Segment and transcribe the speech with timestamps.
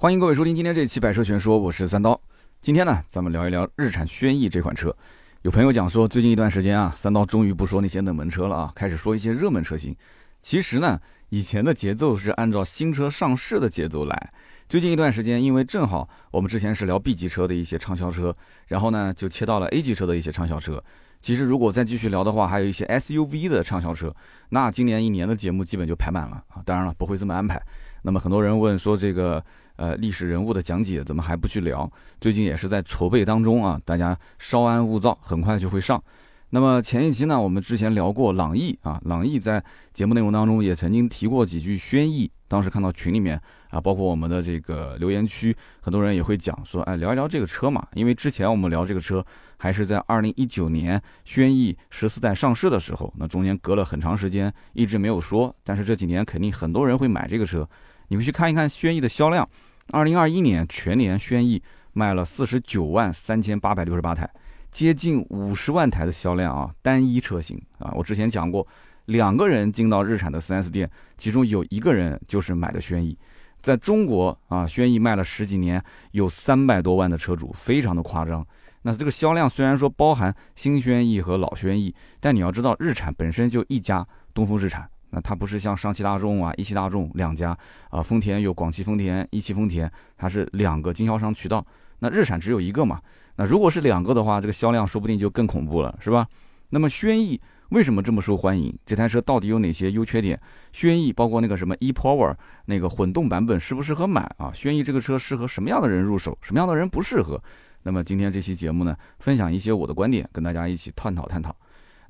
[0.00, 2.18] 欢迎各位收听今天这期《百车全说》，我是三刀。
[2.62, 4.96] 今天呢，咱们聊一聊日产轩逸这款车。
[5.42, 9.94] 有朋友讲说，最近一段时间啊，三刀终于不说那些冷门车了啊，开始说一些热门车型。
[10.40, 14.32] 其实呢，以前的节奏是按照新车上市的节奏来。
[14.70, 18.34] 最近一段时间，因为正好我们之前是聊 B 级车的一些畅销车，
[18.68, 20.82] 然后呢就切到了 A 级车的一些畅销车。
[21.20, 24.14] 其实如果再继续聊的话，还有一些 SUV 的畅销车，
[24.48, 26.62] 那今年一年的节目基本就排满了啊。
[26.64, 27.60] 当然了，不会这么安排。
[28.02, 29.44] 那么很多人问说这个。
[29.80, 31.90] 呃，历史人物的讲解怎么还不去聊？
[32.20, 36.02] 最近也是在筹备当中啊，大家稍安勿躁，很快就会上。
[36.50, 39.64] 那么前一期呢，我们之前聊过朗逸啊，朗逸在
[39.94, 42.30] 节目内容当中也曾经提过几句轩逸。
[42.46, 43.40] 当时看到群里面
[43.70, 47.86] 啊，包括我们的这个留言区，很多人也会讲说，哎，聊一聊这个车嘛。
[47.94, 49.24] 因为之前我们聊这个车
[49.56, 55.56] 还是在二零一九年轩逸十四代上市的时候，那中间隔了很长时间一直没有说。
[55.64, 57.66] 但是这几年肯定很多人会买这个车，
[58.08, 59.48] 你们去看一看轩逸的销量。
[59.92, 61.60] 二零二一年全年，轩逸
[61.92, 64.28] 卖了四十九万三千八百六十八台，
[64.70, 66.70] 接近五十万台的销量啊！
[66.80, 68.66] 单一车型啊，我之前讲过，
[69.06, 73.18] 两个人进到日产的 4S 店，其中有一个人就是买的轩逸。
[73.60, 78.46] 在中国啊，轩逸卖了十几年，有三百多万的车主，非常的夸张。
[78.82, 84.88] 那这个销量虽然说包含新轩逸和老轩逸，但你要知道，日产本身就一家东风日产。
[85.10, 87.56] 那它不是像上汽大众啊、一汽大众两家
[87.90, 91.64] 啊，丰田有广汽丰田、一汽丰田，它是两个经销商渠道。
[91.98, 93.00] 那日产只有一个嘛？
[93.36, 96.26] 那如果是两个的话，这个销量说不定就更恐怖了，是吧？
[96.70, 98.76] 那么轩逸为什么这么受欢迎？
[98.86, 100.40] 这台车到底有哪些优缺点？
[100.72, 102.34] 轩逸包括那个什么 ePower
[102.66, 104.52] 那个混动版本适不适合买啊？
[104.54, 106.36] 轩逸这个车适合什么样的人入手？
[106.40, 107.42] 什么样的人不适合？
[107.82, 111.54] 那么今天这期节目呢，分享一些我的观点，跟大家一起探讨探讨。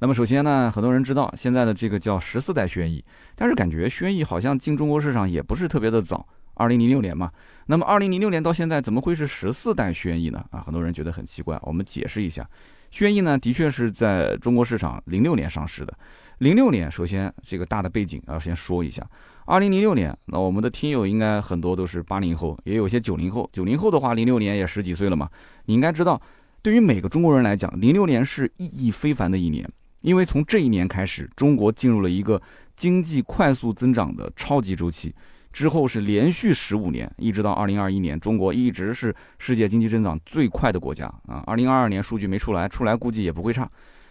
[0.02, 7.30] 那么首先呢，很多人知道现在的这个叫十四代轩逸，但是感觉轩逸好像进中国市场也不是特别的早，二零零六年嘛。
[7.66, 10.42] 那么二零零六年到现在怎么会是十四代轩逸呢？
[10.52, 11.58] 啊，很多人觉得很奇怪。
[11.62, 12.48] 我们解释一下，
[12.90, 15.92] 轩逸呢的确是在中国市场零六年上市的。
[16.38, 19.06] 零六年，首先这个大的背景要先说一下，
[19.44, 23.46] 二零零六年，那我们的听友应该很多都是八零后，也有些九零后。
[23.52, 25.28] 九零后的话，零六年也十几岁了嘛，
[25.66, 26.18] 你应该知道，
[26.62, 29.70] 对于每个中国人来讲，零六年是意义非凡的一年。
[30.00, 32.40] 因为从这一年开始，中国进入了一个
[32.74, 35.14] 经济快速增长的超级周期，
[35.52, 41.42] 之后是连续十五年，一直到二零二一年，中国一直是世界经济增长最快的国家啊。
[41.46, 43.70] 二零二二年数据没出来，出来估计也不会差。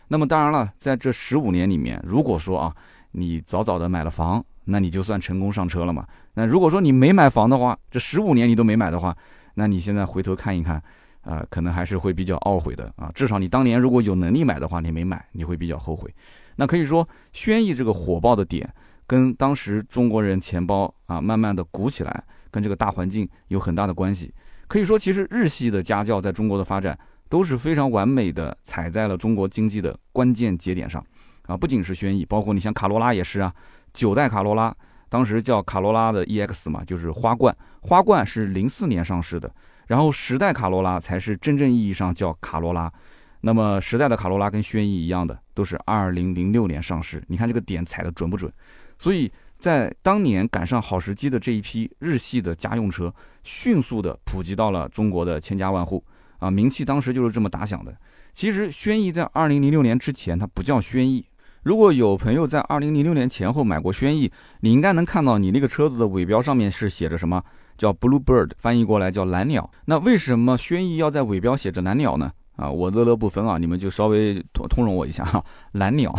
[0.10, 2.76] 那么当然了，在这十五年里面，如果说啊，
[3.14, 6.06] 你早早的买了房，那你就算成功上车了嘛。
[6.36, 9.16] 那如果说你没买房的话，这十五年你都没买的话，
[9.56, 10.82] 那你现在回头看一看。
[11.30, 13.12] 啊，可能还是会比较懊悔的啊。
[13.14, 16.12] 至少你当年如果有能力买的话，你没买，你会比较后悔。
[16.56, 18.68] 那可以说，轩逸这个火爆的点，
[19.06, 24.34] 跟当时中国人钱包啊慢慢的鼓起来，跟这个大环境有很大的关系。
[24.68, 26.98] 可以说，其实日系的家轿在中国的发展
[27.30, 31.06] 都是非常完美的，踩在了中国经济的关键节点上
[31.46, 31.56] 啊。
[31.56, 33.54] 不仅是轩逸，包括你像卡罗拉也是啊，
[33.94, 34.76] 九代卡罗拉
[35.10, 39.52] 当时叫卡罗拉的 EX 嘛，就是花冠，花冠是零四年上市的。
[39.90, 42.94] 然后时代卡罗拉才是真正意义上叫卡罗拉，
[43.42, 47.24] 那么时代的卡罗拉跟轩逸一样的，都是二零零六年上市。
[47.28, 48.54] 你看这个点踩的准不准？
[49.00, 53.12] 所以在当年赶上好时机的这一批日系的家用车，
[53.42, 56.04] 迅速的普及到了中国的千家万户
[56.38, 57.98] 啊，名气当时就是这么打响的。
[58.32, 61.26] 其实轩逸在二零零六年之前它不叫轩逸，
[61.64, 67.44] 如果有朋友在二零零六年前后买过轩逸，你应该能看到你那个车子的尾标上面是写着什么？
[67.80, 69.72] 叫 Bluebird，翻译过来叫蓝鸟。
[69.86, 72.30] 那为什么轩逸要在尾标写着蓝鸟呢？
[72.58, 75.42] 啊，我乐乐不分啊，你们就稍微通通融我一下哈。
[75.72, 76.14] 蓝鸟，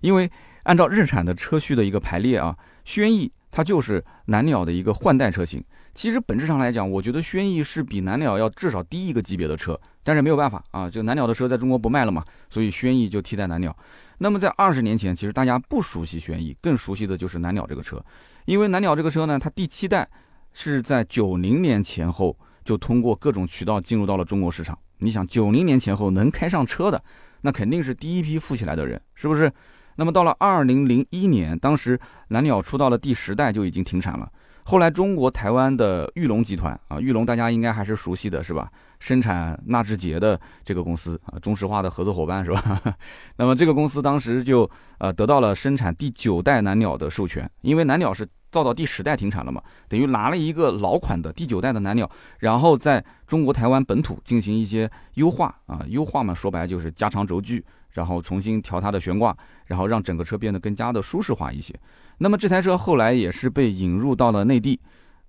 [0.00, 0.28] 因为
[0.64, 5.62] 按照日产的车序的一个排列啊，轩逸它就是蓝鸟的一个换代车型。
[5.94, 13.76] 其实本质上来讲，我觉得轩逸是比蓝鸟要至少低一个级别的车，但是没有办法啊，这个蓝鸟的车在中国不卖了嘛，所以轩逸就替代蓝鸟。
[14.18, 18.04] 那么在二十年前，其实大家不熟悉轩逸，更熟悉的就是蓝鸟这个车，
[18.46, 20.08] 因为蓝鸟这个车呢，它第七代。
[20.54, 24.78] 是在九零年前后就通过各种渠道进入到了中国市场。
[24.98, 27.04] 你想，九零年前后能开上车的，
[27.42, 29.52] 那肯定是第一批富起来的人，是不是？
[29.96, 34.30] 那么到了二零零一年，当时蓝鸟出到了第十代就已经停产了。
[34.64, 38.70] 后来中国台湾的玉龙集团啊，玉龙大家应该还是熟悉的是吧？
[38.98, 42.80] 生产纳智捷的这个公司啊，中石化的合作伙伴是吧？
[43.36, 48.26] 那么这个公司当时就呃得到了生产第九代蓝鸟的授权，因为蓝鸟是。
[48.54, 52.08] 造到第十代停产了嘛，等于拿了一个老款的第九代的蓝鸟，
[52.38, 59.36] 然后在中国台湾本土进行一些优化啊，优化嘛，说白就是加长轴距，然后重新调它的悬挂，
[59.66, 61.74] 然后让整个车变得更加的舒适化一些。
[62.18, 64.78] 那么这台车后来也是被引入到了内地，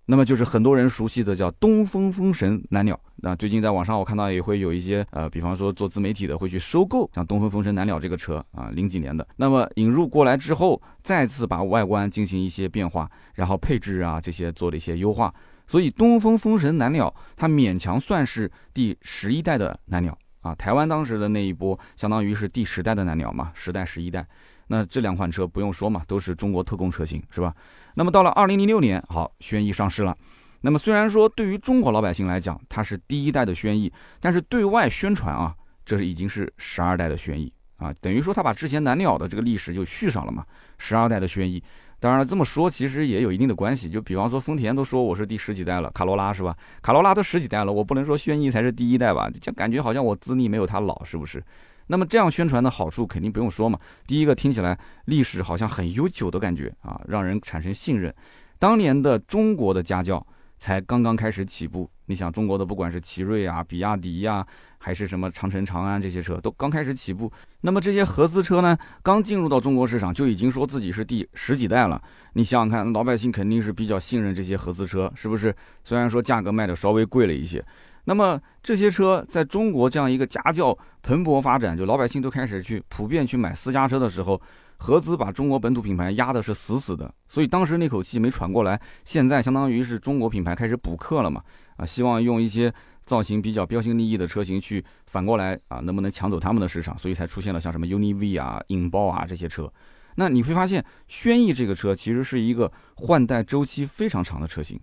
[0.08, 3.00] 那么就是很多人熟悉的叫东风风神蓝鸟。
[3.18, 9.28] 那最近在网上我看到也会有一些呃，比方说做自媒体的会去收购像东风风神蓝鸟这个车啊，零几年的。
[9.38, 15.34] 那么引入过来之后，再次把外观进行一些变化，然后配置啊这些做了一些优化。
[15.66, 20.54] 所以东风风神蓝鸟它勉强算是第十一代的蓝鸟啊。
[20.54, 24.28] 台湾当时的那一波相当于是第十代的蓝鸟嘛，十代十一代。
[24.68, 27.54] 那这两款车不用说嘛，都是中国特供车型，是吧？
[27.94, 30.18] 那么到了二零零六年，好，轩逸上市了。
[30.62, 40.44] 那么虽然说对于中国老百姓来讲，它是第一代的轩逸，但是对外宣传啊，这是已经是十二代的轩逸啊，等于说他把之前蓝鸟的这个历史就续上了嘛。
[40.80, 41.64] 十二代的轩逸，
[42.00, 43.90] 当然了，这么说其实也有一定的关系。
[43.90, 46.58] 就比方说丰田都说我是第十几代了，卡罗拉是吧？
[46.82, 49.30] 卡罗拉都十几代了，我不能说轩逸才是第一代吧？
[49.30, 51.44] 就感觉好像我资历没有他老，是不是？
[51.88, 53.80] 那么这样宣传的好处肯定不用说嘛。
[54.08, 58.14] 第一个听起来历史好像很悠久的感觉啊，让人产生信任。
[58.58, 60.26] 当年的中国的家轿
[60.58, 64.46] 才刚刚开始起步，你想中国的不管是奇瑞啊、比亚迪呀，
[64.78, 67.32] 还是什么长城、长安这些车都刚开始起步。
[67.62, 72.02] 那么这些合资车呢，刚进入到中国市场就已经说自己是第十几代了。
[72.34, 75.54] 你想想看，老百姓肯定是比较信任这些合资车，是不是？
[75.84, 77.64] 虽然说价格卖的稍微贵了一些。
[78.06, 84.40] 那么这些车在中国这样一个家轿蓬勃发展，就老百姓都开始去普遍去买私家车的时候，
[84.78, 91.42] 合资把中国本土品牌压的是死死的，所以当时那口气没喘过来，现在相当于是中国品牌开始补课了嘛，
[91.78, 92.72] 啊，希望用一些
[93.02, 99.72] 造型比较标新立异的车型去反过来啊，能不能抢走他们的市场，所以才出现了像什么 UNI V 啊、引爆啊这些车。
[100.18, 104.80] 那你会发现，轩逸这个车其实是一个换代周期非常长的车型。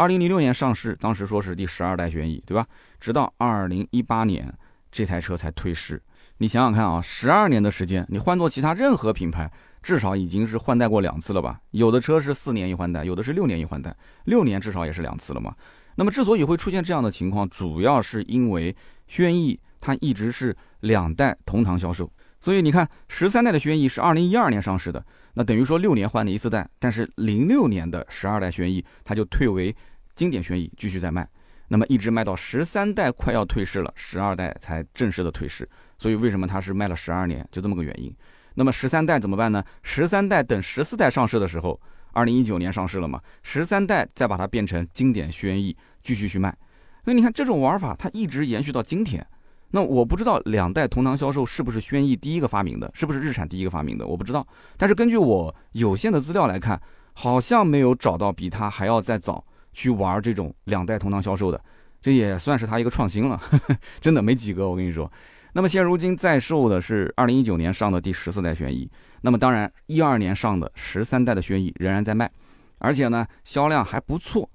[0.00, 2.66] 二零零六年上市，当时说是第十二代轩逸，对吧？
[2.98, 4.50] 直到二零一八年，
[4.90, 6.02] 这台车才退市。
[6.38, 9.52] 你想想看啊，十二年的时间，你换做其他任何品牌，
[9.82, 11.60] 至少已经是换代过两次了吧？
[11.72, 13.94] 有的车是四年一换代，有的是六年一换代，
[14.24, 15.54] 六年至少也是两次了嘛。
[15.96, 18.74] 那么之所以会出现这样的情况，主要是因为
[19.06, 22.10] 轩逸它一直是两代同堂销售。
[22.40, 25.04] 所以你看，十三代的轩逸是二零一二年上市的，
[25.34, 26.66] 那等于说六年换了一次代。
[26.78, 29.76] 但是零六年的十二代轩逸，它就退为
[30.20, 31.26] 经典轩逸，继续在卖。
[31.68, 35.66] 那么一直卖到十三代快要退市了，十二代才正式的退市。
[35.96, 38.14] 所以为什么它是卖了十二年，就这么个原因。
[38.52, 39.64] 那么十三代怎么办呢？
[39.82, 41.80] 十三代等十四代上市的时候，
[42.12, 43.18] 二零一九年上市了嘛？
[43.42, 46.54] 十三代再把它变成经典轩逸，继续去卖。
[47.02, 49.26] 所以你看这种玩法，它一直延续到今天。
[49.70, 54.46] 那我不知道两代同堂销售是不是轩逸第一个发明的，是不是日产第一个发明的，我不知道。
[54.76, 56.78] 但是根据我有限的资料来看，
[57.14, 61.60] 好像没有找到比它还要再早去玩这种两代同堂销售的，
[62.00, 63.40] 这也算是它一个创新了，
[64.00, 64.68] 真的没几个。
[64.68, 65.10] 我跟你说，
[65.52, 68.90] 那么现如今在售的是二零一九年上的第十四代轩逸，
[69.22, 72.30] 那么当然一二年上的十三代的轩逸仍然在卖，
[72.78, 74.48] 而且呢销量还不错。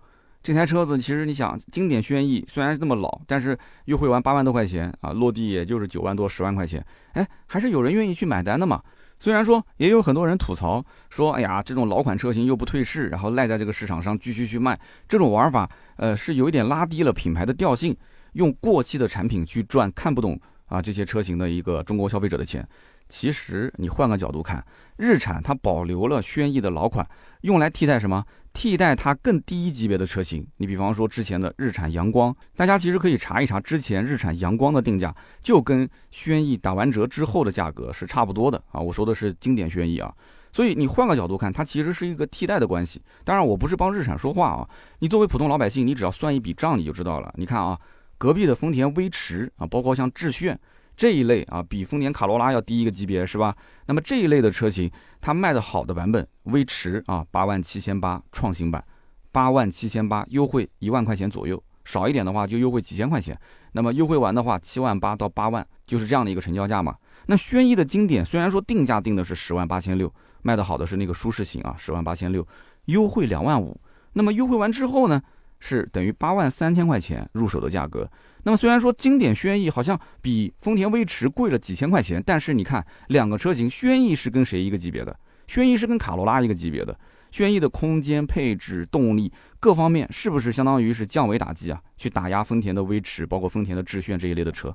[0.44, 8.80] 这台车子其实你想，经典轩逸虽然是这么老，但是优惠完八万多块钱啊，落地也就是九万多十万块钱，哎，还是有人愿意去买单的嘛。
[9.20, 17.96] 虽然说也有很多人吐槽说，哎呀，这种老款车型又不退市，然后赖在这个市场上继续去卖，这种玩法，呃，是有一点拉低了品牌的调性，
[18.34, 22.68] 用过期的产品去赚看不懂啊这些车型的一个中国消费者的钱。
[23.08, 24.66] 其实你换个角度看，
[24.98, 27.08] 日产它保留了轩逸的老款，
[27.42, 28.26] 用来替代什么？
[28.54, 30.48] 替代它更低一级别的车型。
[30.58, 38.80] 你比方说之前的日产阳光，大家其实可以查一查之前日产阳光的定价，就跟轩逸打完折之后的价格是差不多的啊。
[38.80, 40.14] 我说的是经典轩逸啊。
[40.54, 43.02] 所以你换个角度看，它其实是一个替代的关系。
[43.26, 44.68] 当然，我不是帮日产说话啊。
[45.00, 47.34] 你作为普通老百姓，你只要算一笔账，你就知道了。
[47.36, 47.78] 你看啊，
[48.18, 50.58] 隔壁的丰田威驰啊，包括像致炫。
[50.96, 53.56] 这一类啊，比丰田卡罗拉要低一个级别，是吧？
[53.86, 58.84] 那么这一类的车型，它卖的好的版本，威驰啊，八万七千八创新版，
[59.32, 63.38] 八万七千八优惠一万块钱左右，少一点的话就优惠几千块钱。
[63.74, 66.96] 那么优惠完的话，七万八到八万，就是这样的一个成交价嘛。
[67.26, 72.48] 那轩逸的经典虽然说定价定的是十万八千六，卖的好的是那个舒适型啊，十万八千六，
[72.86, 73.78] 优惠两万五。
[74.14, 75.22] 那么优惠完之后呢，
[75.60, 78.10] 是等于八万三千块钱入手的价格。
[78.46, 85.20] 那么虽然说经典轩逸好像比丰田威驰贵了几千块钱，但是你看两个车型，轩逸是跟谁一个级别的？
[85.48, 86.96] 轩逸是跟卡罗拉一个级别的。
[87.32, 91.82] 轩逸的空间配置、动力各方面是不是相当于是降维打击啊？
[91.98, 94.74] 去打压丰田的威驰，包括丰田的致炫这一类的车。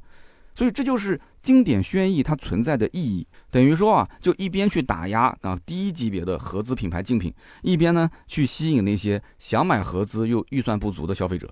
[0.53, 11.49] 所以这就是经典轩逸它存在的意义，等于说啊，就一边去打压啊低级别的合资品牌竞品，一边呢去吸引那些想买合资又预算不足的消费者。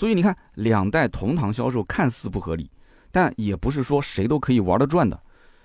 [0.00, 2.70] 所以你看，两代同堂销售看似不合理，
[3.12, 5.20] 但也不是说谁都可以玩得转的。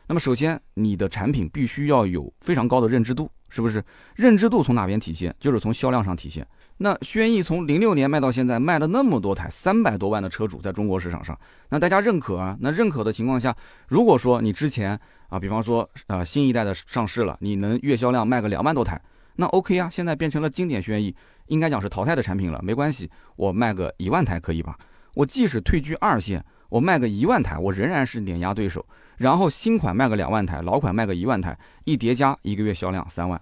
[0.07, 3.81] 那么首先，你的产品必须要有非常高的认知度，是不是？
[4.13, 5.33] 认知度从哪边体现？
[5.39, 6.45] 就是从销量上体现。
[6.75, 11.39] 那轩逸从零六年卖到现在，卖了那么多台，三百多万的车主在中国市场上，
[11.69, 12.57] 那大家认可啊？
[12.59, 13.55] 那认可的情况下，
[13.87, 14.99] 如果说你之前
[15.29, 19.01] 啊，比方说啊新一代的上市了，你能月销量卖个两万多台，
[19.37, 19.89] 那 OK 啊。
[19.89, 21.15] 现在变成了经典轩逸，
[21.47, 24.77] 应该讲是淘汰的产品了，没关系，我卖个一万台可以吧？
[25.13, 28.85] 我即使退居二线，我卖个一万台，我仍然是碾压对手。
[29.17, 33.41] 然后新款卖个两万台，老款卖个一万台，一叠加一个月销量三万，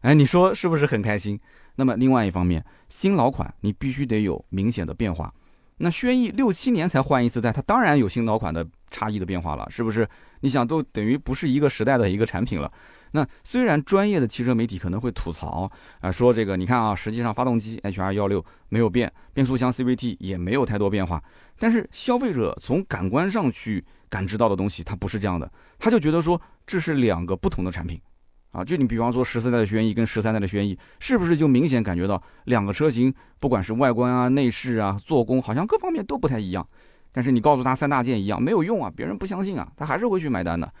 [0.00, 1.38] 哎，你说是不是很开心？
[1.76, 5.32] 那么另外一方面，新老款你必须得有明显的变化。
[5.82, 10.08] 那轩逸六七年才换一次代，它当然有新老款的差异的变化了，是不是？
[10.40, 12.70] 你想都等于不是一个时代的一个产品了。
[13.12, 21.22] 那虽然专业的汽车媒体可能会吐槽啊，说这个你看啊，实际上发动机 HR16 没有变，变速箱 CVT 也没有太多变化，
[21.58, 28.00] 但是消费者从感官上去感知到的东西，它不是这样的，他就觉得说这是两个不同的产品。
[28.52, 36.68] 啊，就你比方说十四代的轩逸跟十三代的轩逸，是不是就明显感觉到两个车型，不管是外观啊、内饰啊、做工，好像各方面都不太一样。
[37.12, 40.72] 但是你告诉他三大件一样，没有用啊，别人不相信啊，他还是会去买单的。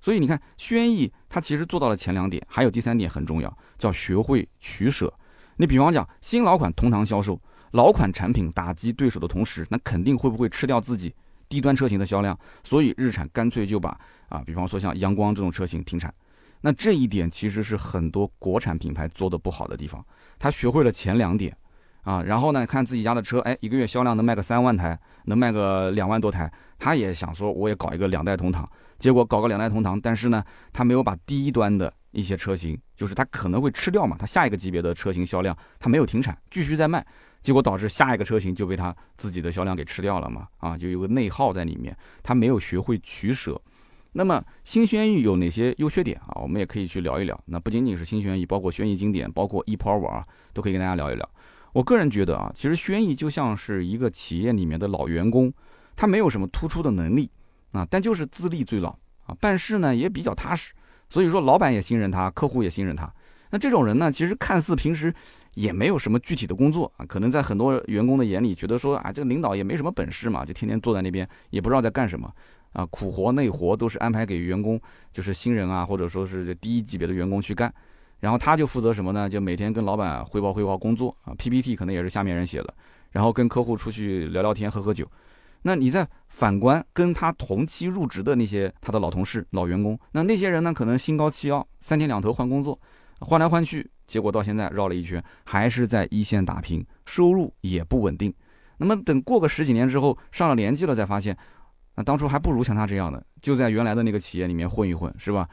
[0.00, 5.12] 所以你看，轩逸它其实做到了前两点，还有第三点很重要，叫学会取舍。
[5.56, 7.40] 你比方讲，新老款同堂销售，
[7.72, 11.14] 老款产品打击对手的同时，那肯定会不会吃掉自己
[11.48, 12.38] 低端车型的销量？
[12.62, 13.98] 所以日产干脆就把
[14.28, 16.12] 啊，比方说像阳光这种车型停产。
[16.60, 20.04] 那这一点其实是很多国产品牌做的不好的地方，
[20.38, 21.56] 他学会了前两点，
[22.02, 37.04] 啊，然后呢，看自己家的车，哎，一个月销量能卖个三万台，能卖个两万多台，他也想说，我也搞一个两代同堂，结果搞个两代同堂，但是呢，他没有把低端的一些车型，就是他可能会吃掉嘛，他下一个级别的车型销量他没有停产，继续在卖，
[37.42, 43.60] 结果导致下一个车型就被他自己的销量给吃掉了嘛，啊，就有个内耗在里面，他没有学会取舍。
[44.12, 46.40] 那么新轩逸有哪些优缺点啊？
[46.40, 47.38] 我们也可以去聊一聊。
[47.44, 50.24] 那不仅仅是新轩逸，包括轩逸经典，包括 ePower，
[50.54, 51.30] 都可以跟大家聊一聊。
[51.74, 55.52] 我个人觉得啊，其实轩逸就像是一个企业里面的老员工，
[55.94, 57.30] 他没有什么突出的能力
[57.76, 58.90] 啊，但就是资历最老
[59.26, 60.72] 啊，办事呢也比较踏实，
[61.08, 63.12] 所以说老板也信任他，客户也信任他。
[63.50, 65.14] 那这种人呢，其实看似平时
[65.54, 72.32] 也没有什么具体的工作啊，可能在很多员工的眼里觉得说啊，这个领导也没什么本事嘛，就天天坐在那边，也不知道在干什么。
[72.72, 74.78] 啊，苦活累活都是安排给员工，
[75.10, 77.72] 就是新人啊，或者说是低级别的员工去干，
[78.20, 79.30] 然后他就负责什么呢？
[79.30, 82.74] 就每天跟老板汇报汇报工作啊，PPT 可能也是下面人写的，
[83.12, 85.10] 然后跟客户出去聊聊天、喝喝酒。
[85.66, 92.78] 那你再反观跟他同期入职的那些他的老同事、老员工，那那些人呢，可能心高气傲，三天两头换工作，
[93.18, 98.32] 换来换去，结果到现在绕了一圈，还是在一线打拼，收入也不稳定。
[98.76, 101.36] 那么等过个十几年之后，上了年纪了，再发现。
[101.96, 105.48] 那当初还不如像他这样的，就在原来的那个企业里面混一混，是吧？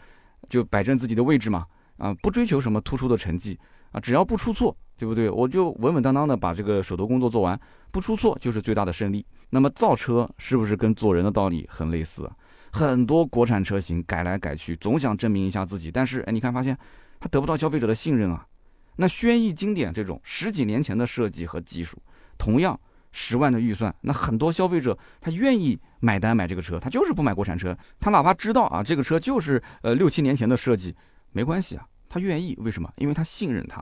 [0.47, 1.65] 就摆正自己的位置嘛，
[1.97, 3.59] 啊，不追求什么突出的成绩
[3.93, 5.27] 啊，只要不出错，对不对？
[5.27, 9.25] 我就稳稳当当的把这个手头工作做完，不出错就是最大的胜利。
[9.53, 12.27] 那么造车是不是跟做人的道理很类似？
[12.71, 16.75] 很多国产车型改来改去，总想证明一下自己，但是哎，你看发现
[17.19, 18.47] 他得不到消费者的信任啊。
[18.95, 21.97] 那轩逸经典这种十几年前的设计和技术，
[22.37, 22.79] 同样。
[23.15, 30.95] 十万的预算，那很多消费者他愿意买单买这个车，他就是不买国产车，他哪怕知道啊这个车就是呃六七年前的设计，
[31.31, 32.91] 没关系啊，他愿意，为什么？
[32.97, 33.79] 因为他信任他。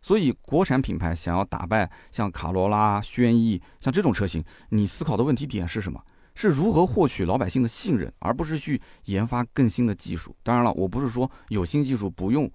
[0.00, 6.00] 所以国产品牌想要打败像卡罗拉、轩逸像这种车型，你思考的问题点是什么？
[6.34, 10.36] 是如何获取老百姓的信任，而不是去研发更新的技术。
[10.44, 12.48] 当然了，我不是说有新技术不用，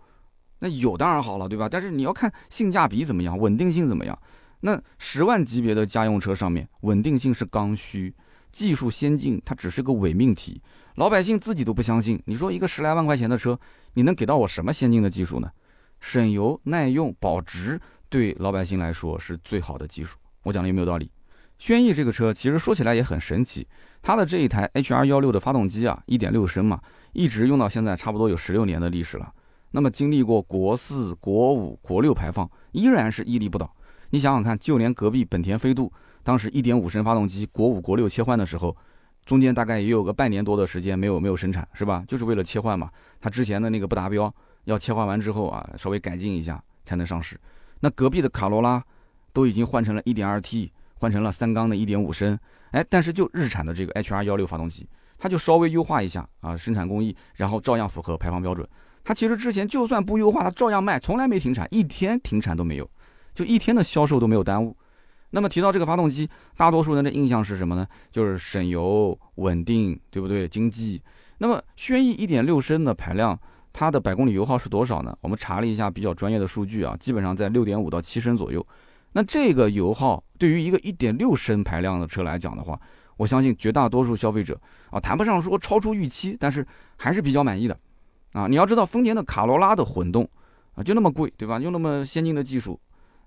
[0.59, 1.67] 那有当然好了，对吧？
[1.67, 4.17] 但是你要看性价比怎么样，稳定性怎么样。
[4.61, 8.15] 那十万级别的家用车上面，稳定性是刚需，
[8.53, 10.61] 技术先进它只是个伪命题，
[10.95, 12.23] 老百姓自己都不相信。
[12.25, 13.59] 你说一个十来万块钱的车，
[13.95, 15.51] 你能给到我什么先进的技术呢？
[16.03, 17.79] 省油、耐用、保值，
[18.09, 20.17] 对老百姓来说是最好的技术。
[20.43, 21.09] 我讲的有没有道理？
[21.57, 23.65] 轩逸这个车其实说起来也很神奇，
[24.01, 26.81] 它的这一台 HR 幺六的发动机啊，一点六升嘛，
[27.13, 29.33] 一直用到现在，差不多有十六年的历史了。
[29.71, 33.73] 那么经历过国四、国五、国六排放，依然是屹立不倒。
[34.09, 35.89] 你想想看，就连隔壁本田飞度，
[36.21, 38.75] 当时一点五升发动机国五国六切换的时候，
[39.23, 42.03] 中间大概也有个半年多的时间没有没有生产，是吧？
[42.09, 42.91] 就是为了切换嘛。
[43.21, 44.33] 它之前的那个不达标，
[44.65, 47.39] 要切换完之后啊，稍微改进一下才能上市。
[47.79, 48.83] 那隔壁的卡罗拉
[49.31, 52.37] 都已经换成了一点二 T，换成了三缸的一点五升，
[52.71, 58.67] 哎，但是就日产的这个 HR 幺六发动机，它就稍微优化一下啊，生产工艺，然后照样符合排放标准。
[59.03, 62.89] 它其实之前就算不优化，它照样卖，从来没停产，一天停产都没有。
[63.35, 64.77] 就一天的销售都没有耽误。
[65.31, 67.85] 那么提到这个发动机，大多数人的印象是什么呢？
[68.11, 70.47] 就是省油、稳定，对不对？
[70.47, 71.01] 经济。
[71.39, 73.37] 那么轩逸一点六升的排量，
[73.73, 75.17] 它的百公里油耗是多少呢？
[75.19, 78.65] 我们查了一下比较专业的数据啊，基本上在六点五到七升左右。
[79.13, 82.79] 那这个油耗对于一个1.6升排量的车来讲的话，
[83.17, 84.59] 我相信绝大多数消费者
[84.91, 86.65] 啊，谈不上说超出预期，但是
[86.97, 87.77] 还是比较满意的。
[88.33, 90.27] 啊，你要知道丰田的卡罗拉的混动
[90.75, 91.59] 啊，就那么贵，对吧？
[91.59, 92.79] 用那么先进的技术，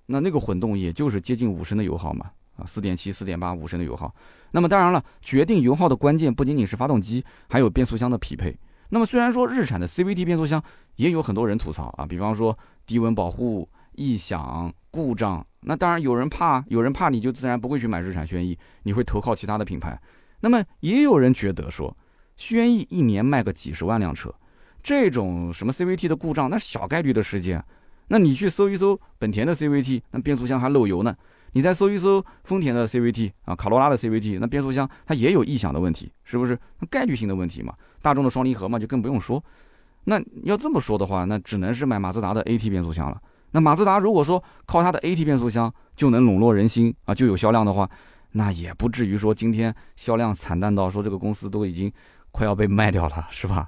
[0.06, 2.30] 那那个混动也就是接近五升的油耗嘛。
[2.56, 4.12] 啊，四点七、四点八、五升的油耗。
[4.50, 8.56] 那么当然了，决定油耗的关键不仅仅是发动机，还有变速箱的匹配。
[8.90, 10.62] 那么虽然说日产的 CVT 变速箱
[10.96, 15.44] 也有很多人吐槽啊，比方说低温保护、异响、故障。
[15.60, 20.00] 那当然有人怕，有人怕你就自然不会去买日产轩逸，你会投靠其他的品牌。
[20.40, 21.96] 那么也有人觉得说，
[22.36, 24.32] 轩逸一年卖个几十万辆车，
[24.82, 27.64] 这种什么 CVT 的故障那是小概率的事件。
[28.08, 31.16] 那你去搜一搜本田的 CVT，那变速箱还漏油呢。
[31.56, 36.52] 你再搜一搜丰田的 CVT 啊，卡罗拉的 CVT，那变速箱它也有异响的问题，是不是？
[36.80, 37.72] 那概率性的问题嘛。
[38.02, 39.42] 大众的双离合嘛，就更不用说。
[40.04, 43.18] 那要这么说的话，那只能是买马自达的 AT 变速箱了。
[43.52, 47.88] 那马自达如果说靠它的 AT 变速箱就能笼络人心啊，就有销量的话，
[48.32, 51.90] 那也不至于说今天销量惨淡到说这个公司都已经
[52.32, 53.66] 快要被卖掉了，是吧？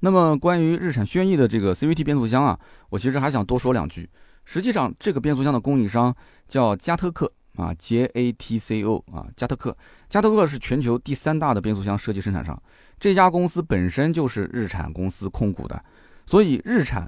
[0.00, 4.10] 那么关于日产轩逸的这个 CVT 变速箱啊，我其实还想多说两句。
[4.50, 6.14] 实际上，这个变速箱的供应商
[6.48, 9.76] 叫加特克啊，J A T C O 啊，加特克。
[10.08, 12.58] 加特克是全球第三大的变速箱设计生产商，
[12.98, 15.84] 这家公司本身就是日产公司控股的，
[16.24, 17.02] 所以日产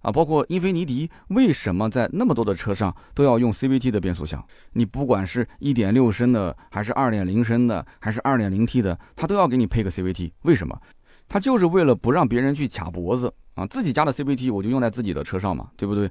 [0.00, 4.42] 啊，包括英菲尼迪，为什么在那么多的车上都要用 CVT 的变速箱？
[4.72, 10.32] 你不管是一点六升的，还是二点零升的，还是二点零 T 的，它都要给你配个 CVT。
[10.44, 10.80] 为什么？
[11.28, 16.10] 它就是为了不让别人去卡脖子啊，自己家的 CVT 我就用在自己的车上嘛，对不对？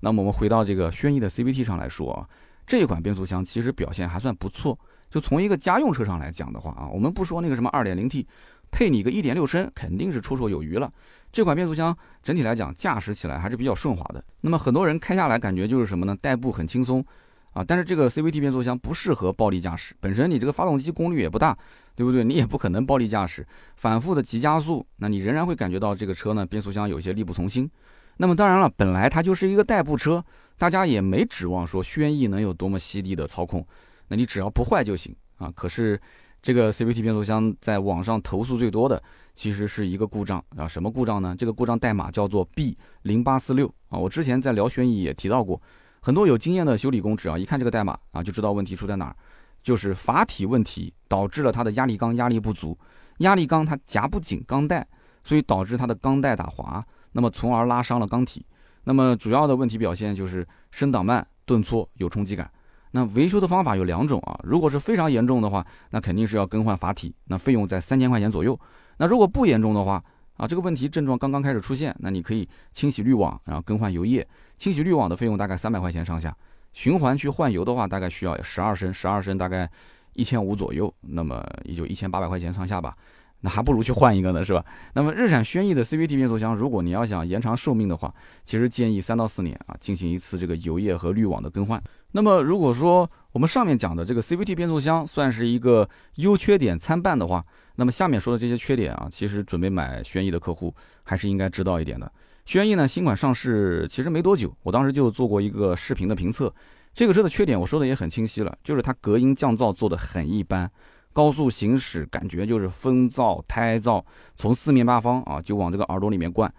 [0.00, 2.28] 那么我们回到这个轩逸的 CVT 上来说啊，
[2.66, 4.78] 这一款变速箱其实表现还算不错。
[5.10, 8.26] 就从一个家用车上来讲的话啊，我们不说那个什么 2.0T，
[8.70, 10.92] 配你个1.6升肯定是绰绰有余了。
[11.32, 14.22] 这款变速箱整体来讲驾驶起来还是比较顺滑的。
[14.42, 16.16] 那么很多人开下来感觉就是什么呢？
[16.20, 17.04] 代步很轻松
[17.52, 17.64] 啊。
[17.64, 21.56] 但是这个 CVT 变速箱不适合暴力驾驶，本身你这个发动机功率也不大，
[21.96, 22.22] 对不对？
[22.22, 27.70] 你也不可能暴力驾驶，反复的急加速，那你仍然会感觉到这个车呢变速箱有些力不从心。
[28.18, 30.22] 那么当然了，本来它就是一个代步车，
[30.58, 33.66] 大家也没指望说轩逸能有多么犀利的操控，
[34.08, 35.50] 那你只要不坏就行啊。
[35.54, 36.00] 可是
[36.42, 39.00] 这个 CVT 变速箱在网上投诉最多的，
[39.36, 40.66] 其实是一个故障啊。
[40.66, 41.34] 什么故障呢？
[41.38, 43.96] 这个故障代码叫做 B 零八四六啊。
[43.96, 45.62] 我之前在聊轩逸也提到过，
[46.00, 49.16] 很多有经验的修理工只要一看这个代码啊，就知道问题出在哪儿，
[49.62, 52.76] 就是阀体问题导致了它的压力缸压力不足，
[53.18, 54.84] 压力缸它夹不紧钢带，
[55.22, 56.84] 所以导致它的钢带打滑。
[57.12, 58.44] 那么从而拉伤了缸体，
[58.84, 62.50] 那么主要的问题表现就是升档慢、顿挫、有冲击感。
[62.92, 68.58] 那维修的方法有两种啊，如果是非常严重的话，那肯定是要更换阀体，那费用在三千块钱左右。
[68.96, 70.02] 那如果不严重的话
[70.38, 74.26] 啊，这个问题症状刚刚开始出现，那你可以清洗滤网，然后更换油液。
[74.56, 76.34] 清洗滤网的费用大概三百块钱上下，
[76.72, 79.70] 循环去换油的话，大概需要十二升，十二升大概
[80.14, 82.96] 一千五左右，那么也就一千八百块钱上下吧。
[83.40, 84.64] 那还不如去换一个呢，是吧？
[84.94, 88.12] 那么日产轩逸的 CVT 变速箱，如果你要想延长寿命的话，
[88.44, 91.80] 其实建议三到四年啊进行一次这个油液和滤网的更换。
[92.12, 97.44] 那么如果说我们上面讲的这个 CVT 变速箱算是一个优缺点参半的话，
[97.76, 100.74] 那么下面说的这些缺点啊，其实准备买轩逸的客户
[101.04, 102.10] 还是应该知道一点的。
[102.44, 106.52] 轩逸呢新款上市其实没多久，我当时就做过一个视频的评测，
[106.92, 110.68] 这个车的缺点我说的也很清晰了，就是它隔音降噪做的很一般。
[111.12, 116.52] 高速行驶感觉就是风噪、胎噪，从四面八方啊就往这个耳朵里面灌。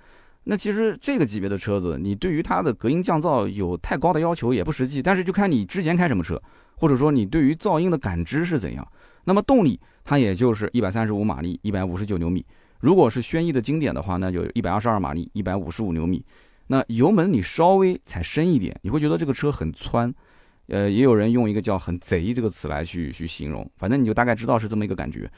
[0.45, 5.01] 那其实这个级别的车子，你对于它的隔音降噪有太高的要求也不实际。
[5.01, 6.41] 但是就看你之前开什么车，
[6.75, 8.87] 或者说你对于噪音的感知是怎样。
[9.25, 12.43] 那么动力它也就是一百三十五马力、一百五十九牛米。
[12.79, 16.25] 如果是轩逸的经典的话，那就一百二十二马力、一百五十五牛米。
[16.67, 20.13] 那油门你稍微踩深一点，你会觉得这个车很窜。
[20.69, 25.29] 呃，也有人用一个叫“很贼”这个词来去去形容，反正你就大概知道是这么一个感觉。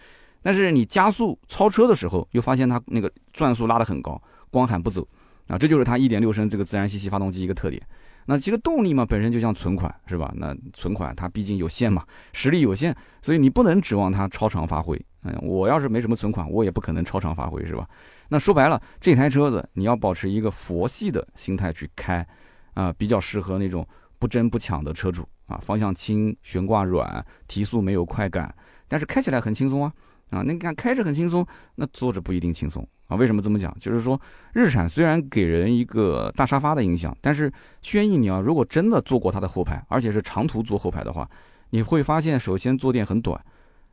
[0.41, 5.07] 但是你加速超车的时候，又发现它那个转速拉得很高，光喊不走
[5.47, 7.81] 啊，这就是它一点六升这个自然吸气发动机一个特点。
[8.25, 10.33] 那这个动力嘛，本身就像存款是吧？
[10.35, 14.99] 那存款它毕竟有限嘛，实力有限，所以你不能指望它超常发挥。
[15.23, 17.87] 嗯，我要是没什么存款，我也不可能超常发挥是吧？
[18.29, 22.25] 那说白了，这台车子你要保持一个佛系的心态去开，
[22.73, 23.87] 啊，比较适合那种。
[24.21, 28.53] 不争不抢的车主啊，方向轻，悬挂软，提速没有快感，
[28.87, 29.91] 但是开起来很轻松啊
[30.29, 30.43] 啊！
[30.45, 33.15] 那你看开着很轻松，那坐着不一定轻松啊。
[33.15, 33.75] 为什么这么讲？
[33.79, 34.21] 就是说，
[34.53, 41.27] 日产虽然给人一个大沙发的印象，但是轩逸你要如果真的坐过它的后排，而且是长途坐后排的话，
[41.71, 43.43] 你会发现，首先坐垫很短，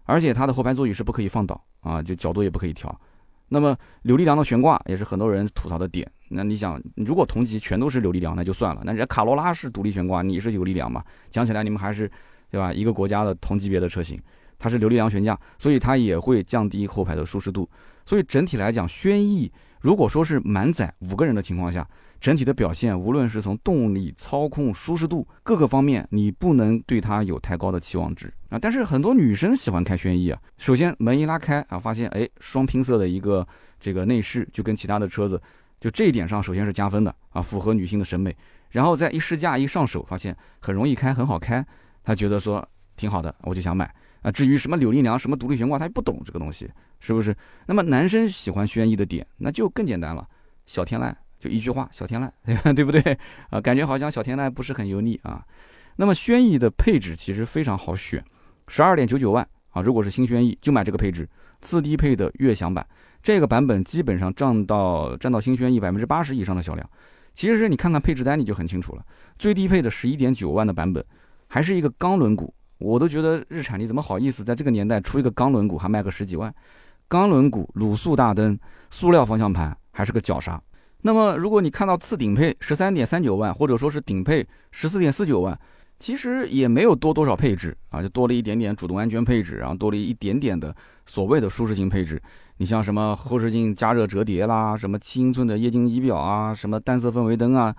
[0.04, 3.00] 而且它的后排座椅是不可以放倒啊，就角度也不可以调。
[3.48, 6.10] 那么扭力梁的悬挂也是很多人吐槽的点。
[6.28, 8.82] 那你想，如果同级全都是扭力梁，那就算了。
[8.84, 11.02] 那人家卡罗拉是独立悬挂，你是扭力梁嘛？
[11.30, 12.10] 讲起来你们还是，
[12.50, 12.72] 对吧？
[12.72, 14.20] 一个国家的同级别的车型，
[14.58, 17.68] 它是扭力梁悬架，所以它也会降低后排的舒适度。
[18.04, 21.88] 所以整体来讲，轩逸如果说是满载五个人的情况下，
[22.20, 28.58] 整体的表现，无论是从动力、操控、舒适度各个方面，你不能对它有太高的期望值啊。
[28.58, 30.40] 但是很多女生喜欢开轩逸啊。
[30.56, 33.46] 首先门一拉开啊，发现哎，双拼色的一个
[33.78, 35.40] 这个内饰，就跟其他的车子，
[35.78, 38.36] 就这一点上首先是加分的啊，符合女性的审美。
[38.70, 41.64] 然后再一试驾一上手，发现很容易开，很好开，
[42.02, 43.94] 她觉得说挺好的，我就想买
[44.30, 47.34] 至于什么扭力梁、什么独立悬挂，他也不懂这个东西，是不是？
[47.66, 50.26] 那么男生喜欢轩逸的点，那就更简单了，
[50.66, 51.14] 小天籁。
[51.38, 53.00] 就一句话，小天籁， 对不对
[53.50, 53.60] 啊？
[53.60, 55.40] 感觉好像小天籁不是很油腻啊。
[55.94, 58.24] 那么轩逸的配置其实非常好选，
[58.66, 61.28] 十二点九九万啊，如果是新轩逸就买这个配置，
[61.60, 62.84] 次低配的悦享版，
[63.22, 66.90] 这个版本基本上占到占到新轩逸百分之八十以上的销量。
[67.34, 69.06] 其实你看看配置单你就很清楚了，
[69.38, 71.04] 最低配的十一点九万的版本，
[71.46, 76.52] 还是一个钢轮毂，我都觉得日产你怎么好意思在这个年代出一个钢轮毂还卖个十几万？
[77.08, 78.58] 钢轮毂、卤素大灯、
[78.90, 80.60] 塑料方向盘，还是个脚刹。
[81.02, 85.58] 那么，如果你看到次顶配十三点三九万，或者说是顶配十四点四九万，
[85.98, 90.74] 其实也没有多多少配置啊，就多了一点点主动安全配置，然后多了一点点的
[91.06, 92.20] 所谓的舒适性配置。
[92.58, 97.74] 你像什么后视镜加热折叠啦，什么七英寸的液晶仪表啊，什么单色氛围灯啊，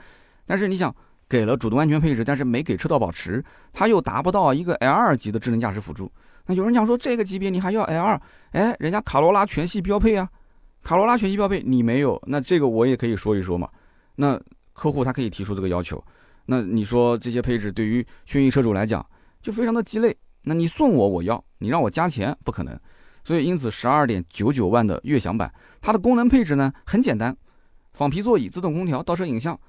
[0.45, 0.93] 但是你想
[1.29, 6.11] 给了主动安全配置，但是没给车道保持，它又达不到一个 L 二级的智能驾驶辅助。
[6.47, 8.19] 那有人讲说这个级别你还要 L 二？
[8.51, 10.27] 哎，人家卡罗拉全系标配啊。
[10.81, 13.69] 卡罗拉全系标配，你没有，那这个我也可以说一说嘛。
[14.15, 14.39] 那
[14.73, 16.03] 客户他可以提出这个要求，
[16.45, 19.05] 那你说这些配置对于轩逸车主来讲
[19.41, 20.17] 就非常的鸡肋。
[20.41, 22.79] 那你送我我要，你让我加钱不可能。
[23.23, 27.35] 所以因此十二点九九万的悦享版，它的功能配置呢很简单，
[27.93, 29.59] 仿皮座椅、自动空调、倒车影像，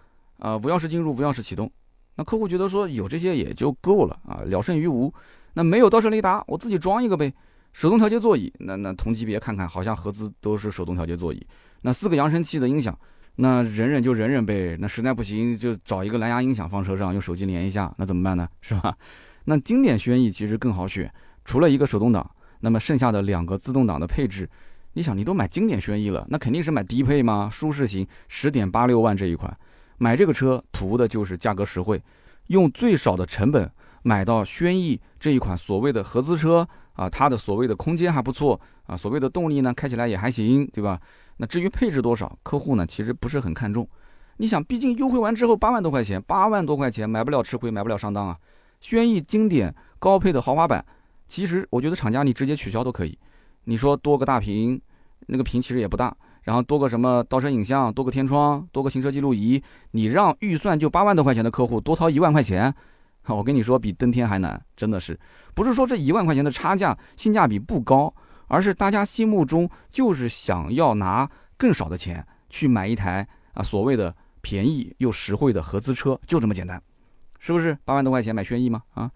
[0.40, 1.70] 啊无钥匙进入、无钥匙启动。
[2.16, 5.14] 那客户觉得说有这些也就够了啊，了胜于无。
[5.55, 7.33] 那没有倒车雷达，我自己装一个呗。
[7.72, 11.46] 手动调节座椅，那那同级别看看，好像合资都是手动调节座椅。
[11.83, 12.98] 那四个扬声器的音响，
[13.37, 14.76] 那忍忍就忍忍呗。
[14.81, 18.48] 那实在不行就找一个蓝牙音响放车上，用手机连一下，那怎么办呢？
[18.61, 18.96] 是吧？
[19.44, 21.12] 那经典轩逸其实更好选，
[21.44, 22.29] 除了一个手动挡，
[22.61, 24.48] 那么剩下的两个自动挡的配置，
[24.92, 27.48] 你想你都买经典轩逸了，那肯定是买低配吗？
[27.50, 29.57] 舒适型十点八六万这一款，
[30.01, 32.03] 买这个车图的就是价格实惠，
[32.47, 33.71] 用最少的成本
[34.03, 36.67] 买到轩逸这一款所谓的合资车。
[36.95, 41.01] 啊，它的所谓的空间还不错啊，所谓的动力呢，开起来也还行，对吧？
[41.39, 43.89] 那至于配置多少，客户呢其实不是很看重。
[44.37, 48.37] 你想，毕竟优惠完之后八万多块钱，八万多块钱买不了吃亏，买不了上当啊。
[48.83, 50.85] 轩逸经典高配的豪华版，
[51.27, 53.19] 其实我觉得厂家你直接取消都可以。
[53.65, 54.79] 你说多个大屏，
[55.29, 62.74] 那个屏其实也不大，然后多个什么倒车影像，多个天窗，多个行车记录仪，你让预算就八万多块钱的客户多掏一万块钱。
[63.29, 65.16] 我跟你说，比登天还难，真的是，
[65.55, 68.12] 不是说这一万块钱的差价性价比不高，
[68.48, 76.83] 而是大家心目中就是想要拿更少的钱去买一台啊所谓的便宜又实惠的合资车，就这么简单，
[77.38, 77.76] 是不是？
[77.85, 78.83] 八万多块钱买轩逸吗？
[78.94, 79.09] 啊，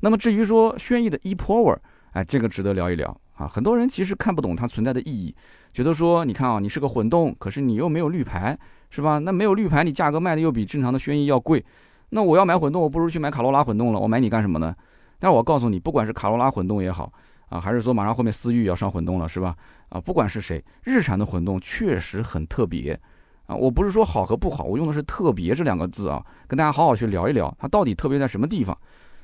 [0.00, 1.76] 那么至于说轩逸的 ePower，
[2.12, 3.46] 哎，这个值得聊一聊啊。
[3.46, 5.36] 很多人其实看不懂它存在的意义，
[5.72, 8.58] 觉得说，你看啊，你是个混动，可是你又没有绿牌，
[8.90, 9.18] 是吧？
[9.18, 11.64] 那没有绿牌，你价格卖的又比正常的轩逸要贵。
[12.10, 14.00] 那我要买混动，我不如去买卡罗拉混动了。
[14.00, 14.74] 我买你干什么呢？
[15.18, 17.12] 但是我告诉你，不管是卡罗拉混动也好
[17.48, 19.54] 啊，还是说马上后面思域要上混动了，是吧？
[19.90, 22.98] 啊，不管是谁，日产的混动确实很特别
[23.46, 23.54] 啊。
[23.54, 28.76] 我不是说好和不好，我用的是“特别”这两个字啊，跟大家好好去聊一聊，它到底特别在什么地方。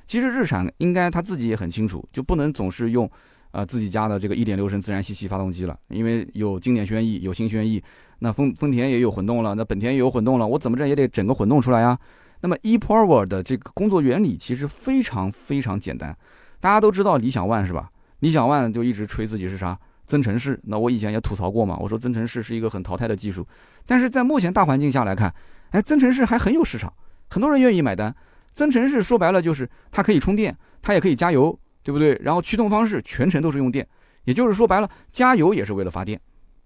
[0.07, 3.11] 其实日产应该他自己也很清楚，就不能总是用
[3.57, 7.83] 啊自己家的这个1.6升自然吸气发动机了，因为有经典轩逸，有新轩逸，
[8.19, 11.99] 那丰丰田也有混动了，那本田也有混动了，我怎么着也得整个混动出来呀。
[12.43, 16.15] 那么 ePower 的这个工作原理其实非常非常简单，
[16.61, 17.91] 大家都知道理想 ONE 是吧？
[18.19, 23.47] 理想 ONE 就一直吹自己是啥增程式，那我以前也吐槽过嘛，我说增程式是一个很淘汰的技术，
[23.87, 25.35] 但是在目前大环境下来看，
[25.71, 26.93] 哎，增程式还很有市场，
[27.31, 28.15] 很多人愿意买单。
[28.53, 32.21] 增程式说白了就是它可以充电，它也可以加油，对不对？
[32.21, 33.87] 然后驱动方式全程都是用电，
[34.25, 36.21] 也就是说白了，加油也是为了发电，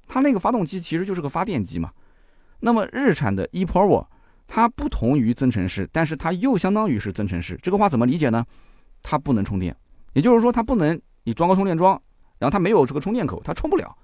[0.09, 1.91] 它那个发动机其实就是个发电机嘛。
[2.61, 4.07] 那么日产的 ePower。
[4.53, 7.57] 它不同于增程式，但是它又相当于是增程式。
[7.63, 8.45] 这个话怎么理解呢？
[9.01, 9.77] 它不能充电，
[10.13, 11.93] 也就是说它不能你装个充电桩，
[12.37, 13.97] 然后它没有这个充电口，它充不了。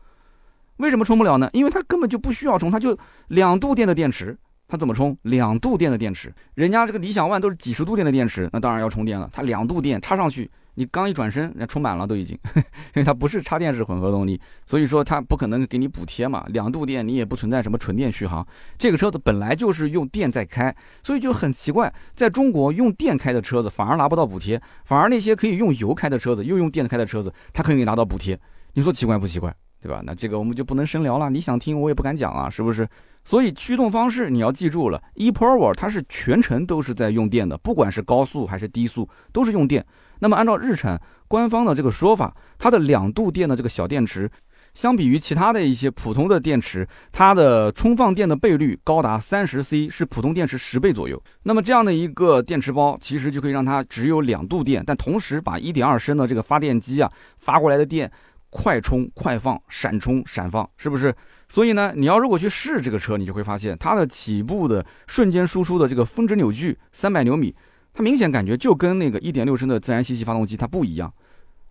[0.76, 1.50] 为什么充不了呢？
[1.52, 5.18] 因为它根本就不需要充，它就两度电的电池，它怎么充？
[5.22, 9.28] 两度电的电池，人家这个理想 ONE 都是几十度电的电池，那当然要充电了。
[9.32, 12.62] 它两度电插上去，你刚一转身，那充满了都已经， 因
[12.94, 16.44] 为它不是插电式混合动力，所以说它不可能给你补贴嘛。
[16.48, 18.46] 两度电你也不存在什么纯电续航，
[18.78, 28.38] 这个车子本来就是用电在开，所以就很奇怪，在中国用电开的车子反而拿不到补贴，反而那些可以用油开的车子又用电开的车子，它可以拿到补贴。
[28.74, 29.54] 你说奇怪不奇怪？
[29.86, 30.02] 对吧？
[30.04, 31.30] 那这个我们就不能深聊了。
[31.30, 32.88] 你想听我也不敢讲啊，是不是？
[33.24, 39.84] 所以驱动方式你要记住了，ePower 它是全程都是在用电的，不管是高速还是低速都是用电。
[40.18, 44.30] 那么按照日产官方的这个说法，它的两度电的这个小电池，
[44.74, 51.20] 相比于其他的一些普通的电池，它的充放电的倍率高达三十 C，是普通电池十倍左右。
[51.42, 58.10] 那么这样的一个电池包，其实就可以让它只有两度电，但同时把一点二升的这个发电机啊发过来的电
[58.56, 61.14] 快充快放，闪充闪放，是不是？
[61.46, 67.54] 所以呢，你要如果去试这个车，你就会发现它的起步的瞬间输出的这个峰值扭矩三百牛米。
[67.92, 71.12] 它明显感觉就跟那个一点六升的自然吸气发动机它不一样，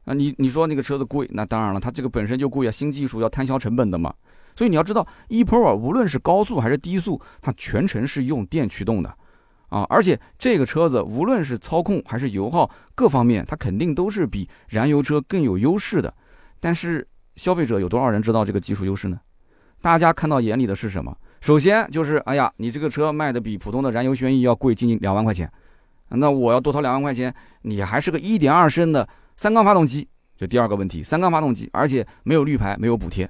[0.06, 4.14] 啊，你你说那个车子贵，那当然了，它这个本身就贵啊，新技术要摊销成本的嘛。
[4.56, 9.10] 所以你要知道，ePro 无论是高速还是低速，它全程是用电驱动的，
[9.70, 16.14] 啊，而且这个车子无论是操控还是油耗各方面，它肯定都是比燃油车更有优势的。
[16.66, 19.20] 但是消费者有多少人知道这个技术优势呢？
[19.82, 21.16] 大家看到眼里的是什么？
[21.40, 25.48] 首先就是，哎呀，你这个车卖的比普通的燃油轩逸要贵近近两万块钱。
[26.10, 33.30] 那我要多掏两万块钱，你还是个一点二升的三缸发动机，就第二个问题，三缸发动机，而且没有绿牌，没有补贴，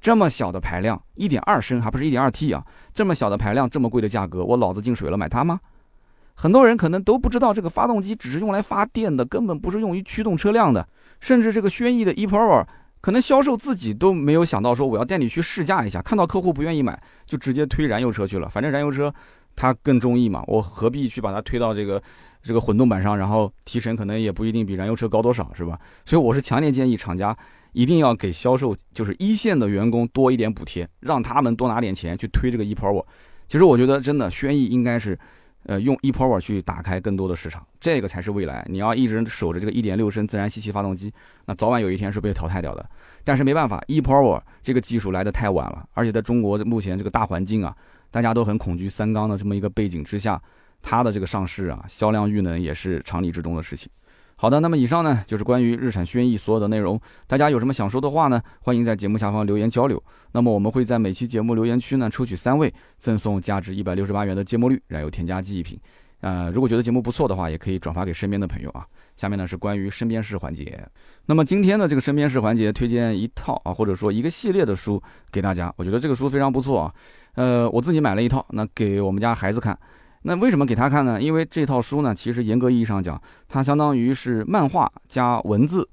[0.00, 2.64] 这么小的排量，一点二升还不是一点二 T 啊，
[2.94, 5.60] 这么小的排量，这么贵的价格，我脑子进水了，买它吗？
[6.34, 10.88] 很多人可能都不知道，这个发动机只是用来发电的，根本不是用于驱动车辆的，
[11.20, 12.66] 甚至这个轩逸的 ePower，
[13.00, 19.12] 可能销售自己都没有想到说我要带你去试驾一下，看到客户不愿意买，就直接推燃油车去了，反正燃油车。
[19.56, 20.42] 它更中意嘛？
[20.46, 22.00] 我何必去把它推到这个
[22.40, 23.18] 这个混动版上？
[23.18, 25.78] 然后提成可能也不一定比燃油车高多少，是吧？
[26.06, 27.36] 所以我是强烈建议厂家
[27.72, 33.04] 一定要给销售，就是一线的员工多一点补贴，让他们多拿点钱去推这个 ePower。
[33.48, 35.18] 其实我觉得真的，轩逸应该是，
[35.64, 38.66] 呃，用 ePower 去打开更多的市场，这个才是未来。
[38.68, 41.12] 你要一直守着这个1.6升自然吸气发动机，
[41.46, 42.90] 那早晚有一天是被淘汰掉的。
[43.22, 47.76] 但是没办法，ePower 这个技术来的太晚了，而且在中国目前这个大环境啊。
[48.12, 50.42] 大家都很恐惧三缸的这么一个背景之下，
[50.82, 53.88] 它的这个上市啊，销量遇冷也是常理之中的事情。
[54.40, 56.98] 好的，那么以上呢就是关于日产轩逸所有的内容。
[57.26, 58.40] 大家有什么想说的话呢？
[58.62, 60.02] 欢迎在节目下方留言交流。
[60.32, 65.78] 那么我们会在每期节目留言区呢抽取三位，赠送价值一百六十八元的芥末绿燃油添加剂一瓶。
[66.22, 68.86] 呃，如果觉得节目不错的话，也可以转发给身边的朋友啊。
[69.14, 70.88] 下面呢是关于身边事环节。
[71.26, 75.70] 那么今天的这个身边事环节，推荐一套啊，或者说一个系列的书给大家。
[75.76, 76.94] 我觉得这个书非常不错啊。
[77.34, 79.78] 呃，我自己买了一套，那给我们家孩子看。
[80.22, 81.20] 那为什么给他看呢？
[81.20, 85.88] 因为这套书呢，其实严格意义上讲，它相当于是漫画加文字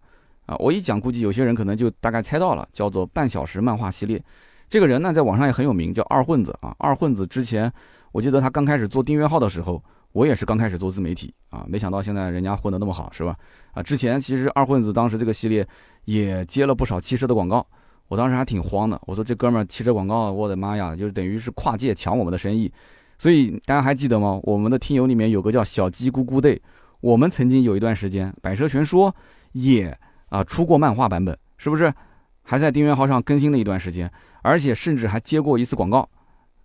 [0.45, 0.55] 啊。
[0.57, 4.21] 我一讲，估计有些人可能就大概猜到了，叫做半小时漫画系列。
[4.67, 6.75] 这个人呢，在网上也很有名，叫二混子啊。
[6.77, 7.71] 二混子之前，
[8.11, 13.33] 我记得他刚开始做订阅号的时候，我也是刚开始做自媒体啊，没想到现在人家混得那么好，是吧？
[13.71, 15.65] 啊，之前其实二混子当时这个系列
[16.03, 17.65] 也接了不少汽车的广告。
[18.09, 22.69] 我当时还挺慌的，我说这哥们儿汽车广告，我的妈呀，就是等于是跨界抢我们的生意。
[23.17, 24.39] 所以大家还记得吗？
[24.43, 26.61] 我们的听友里面有个叫小鸡咕咕队，
[27.01, 29.15] 我们曾经有一段时间，百车全说
[29.53, 29.97] 也
[30.29, 31.93] 啊出过漫画版本，是不是？
[32.43, 34.09] 还在订阅号上更新了一段时间，
[34.41, 36.07] 而且甚至还接过一次广告。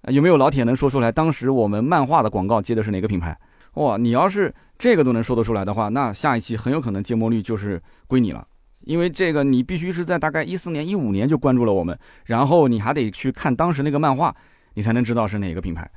[0.08, 1.10] 有没有老铁能说出来？
[1.10, 3.36] 当时我们漫画的广告接的是哪个品牌？
[3.74, 8.46] 哇，你要是这个都能说得出来的话，那下一期很有可能芥末率就是归你了。
[8.84, 14.34] 因为这个，你必须是在大概一四年、一五年就关注了我们，然后你还得去看当时那个漫画，
[14.74, 15.88] 你才能知道是哪个品牌。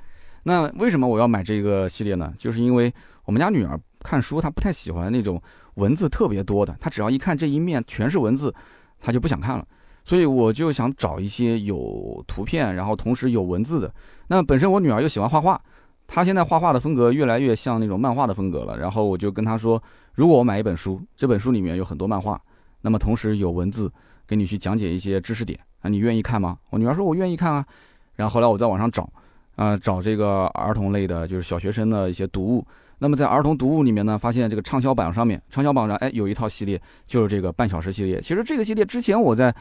[0.47, 2.31] 那为什么我要买这个系列呢？
[2.37, 5.41] 就是因为我们家女儿看书，她不太喜欢那种
[5.73, 8.53] 文字特别多的，她只要一看这一面全是文字，
[8.99, 9.67] 她就不想看了。
[10.03, 13.91] 所以我就想找一些有图片，然后同时有文字的。
[14.27, 15.59] 那本身我女儿又喜欢画画，
[16.05, 18.77] 她现在画画的风格越来越像那种漫画的风格了。
[18.77, 19.81] 然后我就跟她说，
[20.13, 22.39] 如果我买一本书，这本书里面有很多漫画。
[22.81, 23.91] 那么同时有文字
[24.27, 26.59] 给你去讲解一些知识点啊，你愿意看吗？
[26.69, 27.65] 我女儿说我愿意看啊。
[28.13, 29.11] 然后后来我在网上找，
[29.55, 32.65] 啊找这个儿童类的，就是小学生的一些读物。
[32.97, 38.21] 那么在儿童读物里面呢，发现这个畅销榜上面，畅销榜上哎有一套系列，就是这个半小时系列。
[38.21, 39.53] 其实这个系列之前我在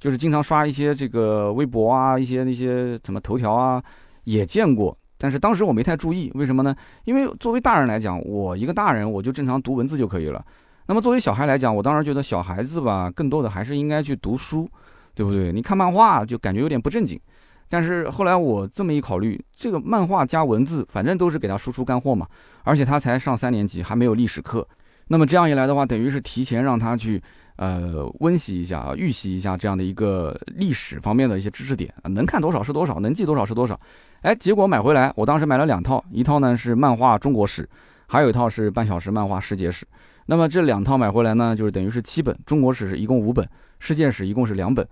[0.00, 3.82] 就是经常刷一些这个微博啊，一些那些什么头条啊
[4.24, 6.74] 也见过，但是当时我没太注意，为什么呢？
[7.04, 10.42] 因为作为大人来讲，我一个大人我就正常读文字就可以了。
[10.86, 14.66] 那么作为小孩来讲，我当然觉得小孩子吧，更多的还是应该去读书，
[15.14, 15.52] 对不对？
[15.52, 17.20] 你看漫画就感觉有点不正经。
[17.68, 22.26] 但是后来我这么一考虑，这个漫画加文字，反正都是给他输出干货嘛。
[22.64, 24.66] 而且他才上三年级，还没有历史课，
[25.08, 27.22] 那么这样一来的话，等于是提前让他去
[27.56, 33.78] 呃温习一下啊，预习一下这样的一个历史方面的一些知识点，能看多少是多少，能记多少是多少。
[34.22, 37.68] 哎，结果买回来，我当时买了两套，一套呢是漫画中国史，
[38.06, 39.86] 还有一套是半小时漫画世界史。
[40.26, 44.86] 那么这两套买回来呢，就是等于是七本，中国史是一共五本，世界史一共是两本。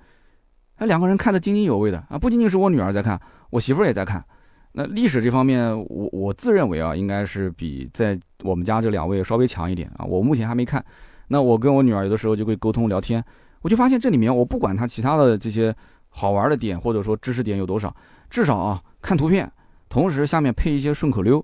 [0.76, 4.24] 哎，两个人看得津津有味的啊，不仅仅是我女儿在看，我媳妇儿也在看。
[4.72, 10.04] 那历史这方面，我我自认为啊，应该是比在我们家这两位稍微强一点啊。
[10.04, 10.84] 我目前还没看。
[11.28, 13.24] 那我跟我女儿有的时候就会沟通聊天，
[13.62, 15.74] 我就发现这里面我不管她其他的这些
[16.10, 17.94] 好玩的点或者说知识点有多少，
[18.28, 19.50] 至少啊看图片，
[19.88, 21.42] 同时下面配一些顺口溜，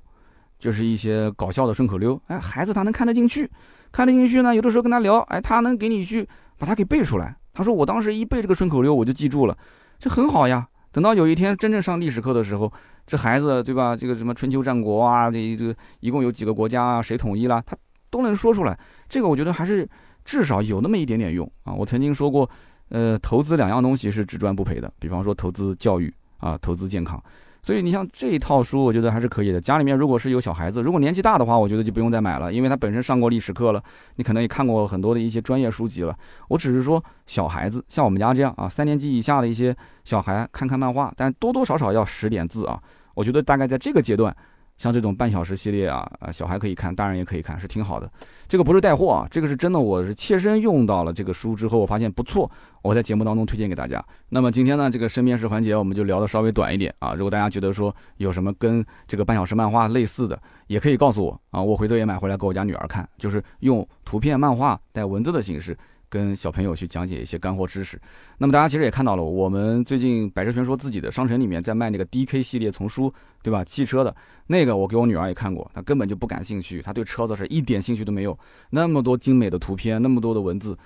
[0.59, 2.21] 就是一些搞笑的顺口溜。
[2.27, 3.51] 哎，孩子他能看得进去，
[3.91, 7.35] 看得进去呢，有的时候跟他聊，哎，他能给你去把它给背出来。
[7.53, 9.57] 他说我当时一背这个顺口溜，我就记住了，
[9.99, 10.69] 这很好呀。
[10.91, 12.73] 等到有一天真正上历史课的时候。
[13.05, 13.97] 这孩子对吧？
[13.97, 17.03] 这个什么春秋战国啊，这这一共有几个国家啊？
[17.03, 17.61] 谁统一了？
[17.67, 17.77] 他
[18.11, 18.79] 都能说出来。
[19.09, 19.87] 这个我觉得还是
[20.25, 21.75] 至少有那么一点点用啊。
[21.75, 22.49] 我曾经说过，
[22.91, 27.21] 呃，投资两样东西是只赚不赔的，比方说投资教育啊，投资健康。
[27.65, 29.61] 所以你像这一套书，我觉得还是可以的。
[29.61, 33.81] 家里面如果是有小孩子，如果年纪大的话，我觉得就不用再买了，因为他本身上过历史课了，
[34.17, 36.13] 你可能也看过很多的一些专业书籍了。
[36.49, 42.83] 我只是说小孩子，像我们家这样啊，三年级以下的一些小孩看看漫画，但多多少少要识点字啊。
[43.15, 44.37] 我觉得大概在这个阶段，
[44.83, 48.11] 像这种半小时系列啊，啊，小孩可以看，大人也可以看，是挺好的。
[48.49, 52.51] 这个不是带货啊，这个是真的，我是切身用到了这个书之后，我发现不错，
[52.83, 54.05] 我在节目当中推荐给大家。
[54.31, 57.15] 那么今天呢，这个身边事环节我们就聊的稍微短一点啊。
[57.15, 65.79] 如果大家觉得说有什么跟这个半小时漫画类似的，也可以告诉我啊，我回头也买回来给我家女儿看，就是用图片漫画带文字的形式。
[66.13, 67.99] 跟小朋友去讲解一些干货知识，
[68.37, 73.11] 那么大家其实也看到了，我们最近百车全说自己的商城里面在卖那个 DK 系列丛书，
[73.43, 73.65] 对吧？
[73.65, 74.15] 汽车的
[74.47, 78.39] 那个，我给我女儿也看过，她根本就不感兴趣，她对车子是一点兴趣都没有。
[78.69, 80.77] 那么多精美的图片，那么多的文字，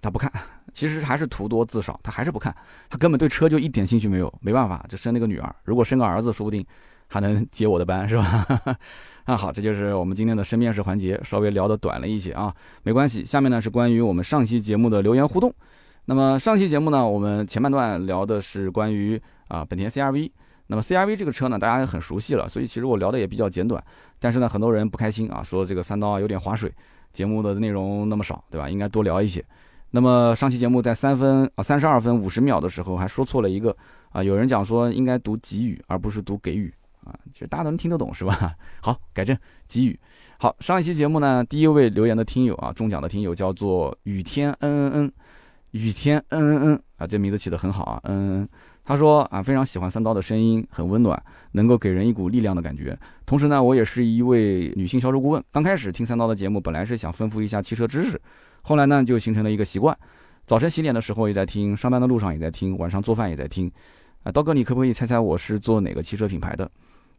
[0.00, 0.32] 她不看。
[0.72, 2.52] 其实还是图多字少，她还是不看，
[2.90, 4.34] 她根本对车就一点兴趣没有。
[4.40, 6.66] 没办法，就生了个女儿，如果生个儿子，说不定
[7.08, 8.46] 还能接我的班，是吧？
[9.26, 13.24] 那好，这就是我们今天的身面试环节，稍微聊的短了一些啊，没关系。
[13.24, 15.52] 下面呢是关于我们上期节目的留言互动。
[16.04, 20.30] 那么上期节目呢，我们前半段聊的是关于啊本田 CRV。
[20.68, 23.82] 那么 CRV 这个车呢，大家很熟悉了，所以其实我聊的也比较简短。
[24.20, 26.72] 但是呢，很多人不开心啊，说这个三刀啊有点划水，
[27.12, 28.70] 节目的内容那么少，对吧？
[28.70, 29.44] 应该多聊一些。
[29.90, 33.76] 那么上期节目在三分啊三十二分五十秒的时候还说错了一个
[34.10, 36.72] 啊，有人讲说应该读给予而不是读给予。
[37.06, 38.54] 啊，其实大家都能听得懂是吧？
[38.82, 39.98] 好，改正给予。
[40.38, 45.12] 好，上一期节目呢，第一位留言的听友啊，中奖的听友叫做雨天嗯嗯嗯，
[45.70, 48.48] 雨天嗯嗯嗯啊，这名字起得很好啊，嗯嗯。
[48.84, 51.20] 他说啊，非常喜欢三刀的声音，很温暖，
[51.52, 52.96] 能够给人一股力量的感觉。
[53.24, 55.42] 同时呢，我也是一位女性销售顾问。
[55.50, 58.20] 刚开始听三刀的节目，本来是想丰富一下汽车知识，
[58.62, 59.96] 后来呢，就形成了一个习惯，
[60.44, 63.68] 早晨洗脸的时候也在听，上班的路上也在听，晚上做饭也在听。
[64.22, 66.70] 啊，刀哥，你可不可以猜猜我是做哪个汽车品牌的？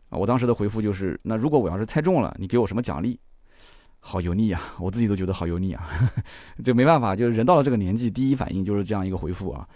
[0.09, 3.19] 啊，我当时的回复就是，那如果我要是猜中了，你给我什么奖励？
[3.99, 5.87] 好油腻啊， 我自己都觉得好油腻啊，
[6.63, 9.67] 就没办法，就是人到了这个年纪，第一反应就是这样一个回复啊。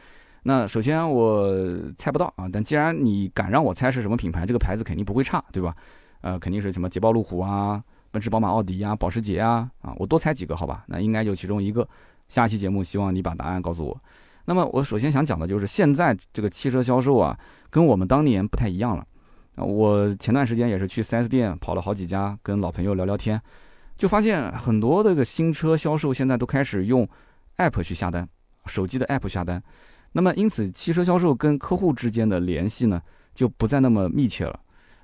[0.43, 1.51] 那首先我
[1.97, 5.75] 猜不到啊，但既然你敢让我猜是什么品牌，这个牌子肯定不会差，对吧？
[6.21, 10.83] 呃，肯定是什么捷豹路虎啊，奔驰宝马奥迪啊，保时捷啊，啊，我多猜几个好吧？
[10.87, 11.87] 那应该就其中一个。
[12.29, 14.01] 下期节目希望你把答案告诉我。
[14.45, 17.37] 那么我首先想讲的就是现在这个汽车销售啊，
[17.69, 19.05] 跟我们当年不太一样了。
[19.55, 23.39] 我前段时间也是去 4S 店跑了好几家，跟老朋友聊聊天，
[23.97, 27.07] 就发现很多这个新车销售现在都开始用
[27.57, 28.27] App 去下单，
[28.65, 29.61] 手机的 App 下单。
[30.13, 33.01] 那么因此，汽车销售跟客户之间的联系呢，
[33.33, 34.59] 就不再那么密切了。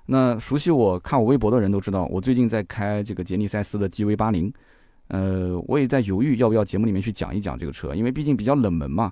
[0.06, 4.54] 那熟悉我看我微博的人都知道，我最近在开这个杰尼赛斯的 GV80，
[5.10, 9.12] 呃，我也在犹豫要不要节目里面去讲一讲这个车，因为毕竟比较冷门嘛。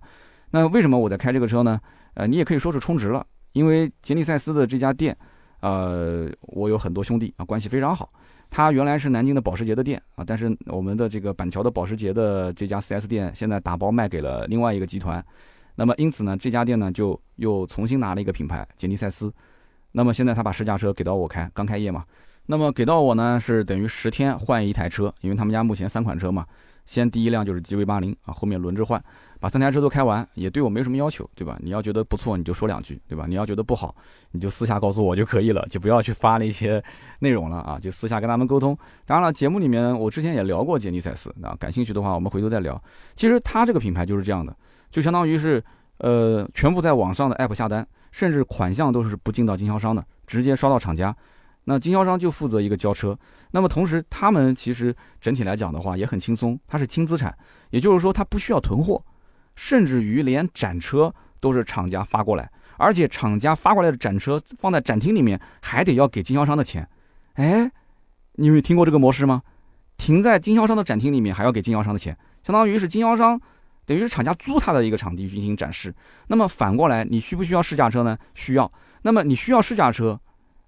[0.52, 1.80] 那为什么我在开这个车呢？
[2.14, 3.26] 呃，你也可以说是充值了。
[3.56, 5.18] 因为杰尼赛斯的这家店，
[5.62, 8.12] 呃，我有很多兄弟啊，关系非常好。
[8.50, 15.26] 他原来是南京的保时捷的店啊，但是我们的这个板桥的保时捷的这家 4S 店现在打包卖给了另外一个集团。
[15.76, 19.34] 那么因此呢，这家店呢就又重新拿了一个品牌杰尼赛斯。
[19.94, 22.04] 那么现在他把试驾车给到我开，刚开业嘛。
[22.48, 26.46] 那么给到我呢是等于十天换一台车，因为他们家目前三款车嘛。
[26.86, 29.04] 先第一辆就是 GV80 啊，后面轮着换，
[29.40, 31.58] 把三台车都开完，也对我没什么要求，对吧？
[31.62, 33.26] 你要觉得不错，你就说两句，对吧？
[33.28, 33.96] 你要觉得不好，
[34.32, 36.84] 你就私下告诉我就可以了，就不要去发那些
[37.20, 38.78] 内容了啊，就私下跟他们沟通。
[39.06, 42.82] 当然了，节目里面我之前也聊过杰尼赛斯啊，感兴趣的话我们回头再聊。
[43.16, 44.56] 其实它这个品牌就是这样的，
[44.92, 45.64] 就相当于是
[45.98, 51.16] 呃全部在网上的 app 下单，甚至款项都是不进到经销商的，直接刷到厂家。
[51.66, 53.18] 那经销商就负责一个交车。
[53.52, 57.36] 那么同时，他们其实整体来讲的话也很轻松，它是轻资产，
[57.70, 59.04] 也就是说它不需要囤货，
[59.56, 66.88] 甚至于连展车都是厂家发过来，而且厂家发过来的展车放在展厅里面还得要给经销商的钱。
[67.34, 67.72] 哎，
[68.34, 69.42] 你有听过这个模式吗？
[69.98, 73.40] 停在经销商的展厅里面还要给经销商的钱，相当于是经销商
[73.86, 75.96] 等于是厂家租他的一个场地进行展示。
[76.28, 78.18] 那么反过来，你需不需要试驾车呢？
[78.34, 78.72] 需要。
[79.02, 80.20] 那么你需要试驾车。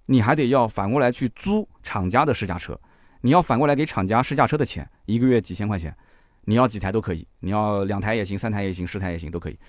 [0.08, 2.78] 你还得要反过来去租厂家的试驾车，
[3.22, 5.96] 你要反过来给厂家试驾车的钱，一个月几千块钱，
[6.46, 9.60] 你要几台都可以，你要两台也行，三台也行，十台也行都可以。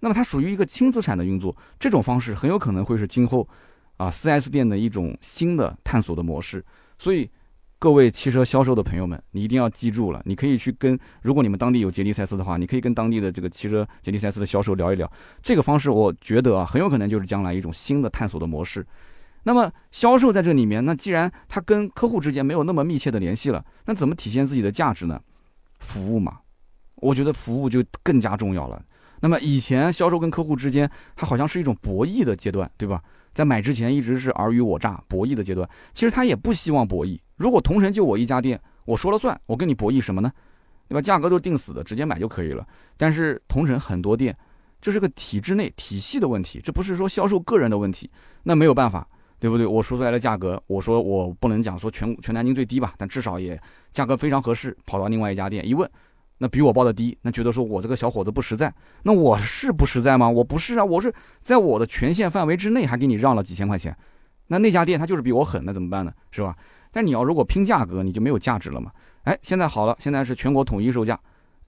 [0.00, 3.48] 那么它属于一个轻资产的运作，这种方式很有可能会是今后
[3.98, 6.64] 啊 4S 店的一种新的探索的模式。
[6.98, 7.30] 所以
[7.78, 15.10] 各位汽车销售的朋友们，你一定要记住了，你可以去跟，如果你们当地有捷力赛斯的话，你可以跟当地的这个汽车捷力赛斯的销售聊一聊，
[15.42, 18.86] 这个方式我觉得啊很有可能就是将来一种新的探索的模式。
[19.44, 25.20] 那么销售在这里面，那既然他跟客户之间没有那么密切的联系了，那怎么体现自己的价值呢？
[25.80, 26.38] 服务嘛，
[26.96, 28.82] 我觉得服务就更加重要了。
[29.20, 33.02] 那么以前销售跟客户之间，它好像是一种博弈的阶段，对吧？
[33.32, 35.68] 在买之前一直是尔虞我诈、博弈的阶段。
[35.92, 37.18] 其实他也不希望博弈。
[37.36, 40.30] 如果同城就我一家店，我说了算，我跟你博弈什么呢？
[40.86, 41.00] 对吧？
[41.00, 42.66] 价格都定死的，直接买就可以了。
[42.96, 44.36] 但是同城很多店，
[44.80, 48.10] 这是个体制内体系的问题，这不是说销售个人的问题，
[48.42, 49.08] 那没有办法。
[49.42, 49.66] 对不对？
[49.66, 54.76] 我说出来的价格，我说我不能讲说全全南京最低吧，但至少也价格非常合适。
[54.86, 55.90] 跑到另外一家店一问，
[56.38, 58.72] 那比我报的低，那觉得说我这个小伙子不实在。
[59.02, 60.30] 那我是不实在吗？
[60.30, 63.96] 我不是啊，我是在我的权限范围之内，还给你让了几千块钱。
[64.46, 66.12] 那那家店他就是比我狠，那怎么办呢？
[66.30, 66.56] 是吧？
[66.92, 68.92] 但你要如果拼价格，你就没有价值了嘛。
[69.24, 71.18] 哎，现在好了，现在是全国统一售价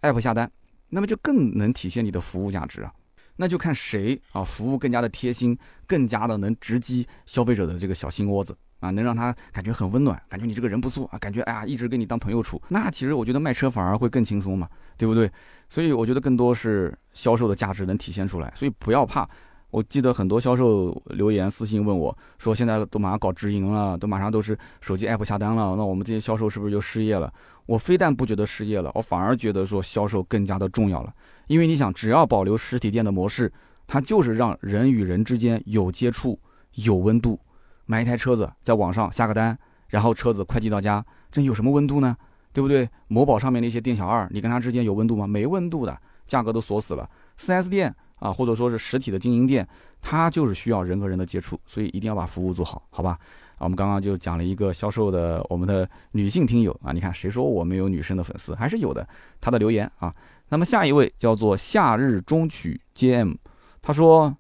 [0.03, 0.49] ，app 下单，
[0.91, 2.93] 那么就更能体现你的服务价值啊。
[3.37, 15.31] 那就看谁啊，服务更加的贴心，更加的能直击消费者的这个小心窝子啊，能让他感觉很温暖，感觉你这个人不错啊，感觉哎呀一直跟你当朋友处，那其实我觉得卖车反而会更轻松嘛，对不对？
[15.69, 19.29] 所以我觉得更多是销售的价值能体现出来，所以不要怕。
[19.75, 27.33] 我记得很多销售留言私信问我，说现在都马上搞直营了，都马上都是手机 app 下单了，那我们这些销售是不是就失业了？
[27.67, 31.13] 我非但不觉得失业了，我反而觉得说销售更加的重要了。
[31.49, 33.53] 因为你想，只要保留实体店的模式，
[33.85, 36.39] 它就是让人与人之间有接触、
[36.75, 37.41] 有温度。
[37.87, 39.59] 买一台车子，在网上下个单，
[39.89, 42.17] 然后车子快递到家，这有什么温度呢？
[42.53, 42.89] 对不对？
[43.09, 45.27] 某宝上面那些店小二，你跟他之间有温度吗？
[45.27, 45.99] 没温度的，
[46.29, 47.11] 价格都锁死了。
[47.37, 49.67] 4S 店啊，或者说是实体的经营店，
[50.01, 53.19] 它就是需要人和人的接触，所以一定要把服务做好，好吧？
[53.57, 58.55] 啊，我们刚刚就讲了一个销售的我们的女性听友啊，你看谁说我没有女生的粉丝？
[58.55, 59.07] 还是有的，
[59.41, 60.15] 她的留言啊。
[60.49, 63.35] 那么下一位叫做夏日中曲 JM，
[63.81, 64.37] 他说：“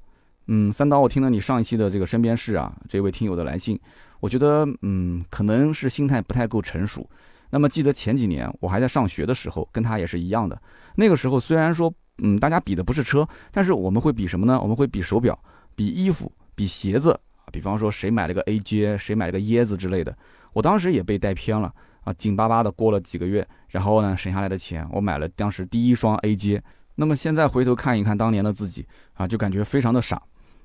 [0.48, 3.78] 嗯，三刀，我听了你上一期的这个身边事啊，这位听友的来信，
[4.20, 7.08] 我觉得嗯，可能是心态不太够成熟。
[7.50, 10.60] 那么记得前几年我还在上学的时候，跟他也是一样的。
[10.96, 14.60] 那个时候虽然说嗯，大家比的不是车，但是我们会比什么呢？
[14.60, 15.38] 我们会比手表、
[15.74, 17.50] 比衣服、比鞋子啊。
[17.52, 20.16] 比方说谁买了个 AJ，谁买了个椰子之类的。
[20.52, 21.72] 我当时也被带偏了。”
[22.04, 26.60] 啊，紧巴巴的过了几个月，然后呢，省下来的钱，我买了当时第一双 AJ。
[26.96, 30.22] 那么现在回头看一看当年的自己啊，就感觉非常的傻。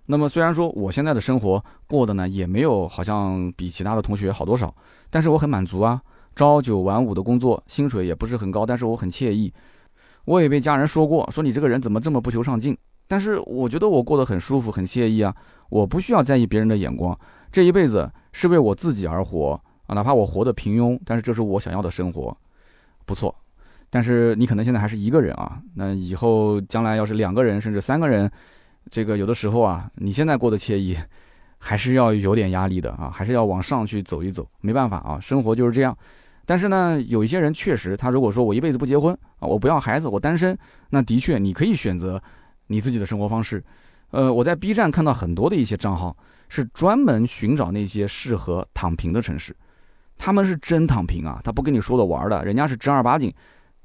[0.08, 4.76] 那么虽然说我现在的生活过的呢，也没有好像比其他的同学好多少，
[5.10, 6.02] 但是我很满足啊。
[6.36, 9.54] 朝九晚五的工作，薪水也不是很高，但是我很惬意。
[10.30, 12.77] 我也被家人说过，说你这个人怎么这么不求上进？
[13.07, 15.36] 但是我觉得我过得很舒服，很惬意啊。
[15.69, 17.19] 我不需要在意别人的眼光，
[17.51, 19.59] 这一辈子是为我自己而活。
[19.88, 22.38] 啊，哪怕我活得平庸，但是这是我想要的生活，
[23.07, 23.34] 不错。
[23.89, 28.30] 但是你可能现在还是一个人啊，那以后将来要是两个人甚至三个人，
[28.91, 30.95] 这个有的时候啊，你现在过得惬意，
[31.57, 34.47] 还是要有点压力的啊，还是要往上去走一走。
[34.61, 35.97] 没办法啊，生活就是这样。
[36.50, 40.58] 但是呢，有一些人确实，他如果说我一辈子不结婚啊，我不要孩子，我单身，
[40.89, 42.20] 那的确你可以选择
[42.66, 43.64] 你自己的生活方式。
[44.10, 49.56] 呃，我在 B 站看到很多的一些账号是专门寻找那些适合躺平的城市。
[50.18, 53.32] 他们是真躺平啊，他不跟你说的玩的，人家是正儿八经，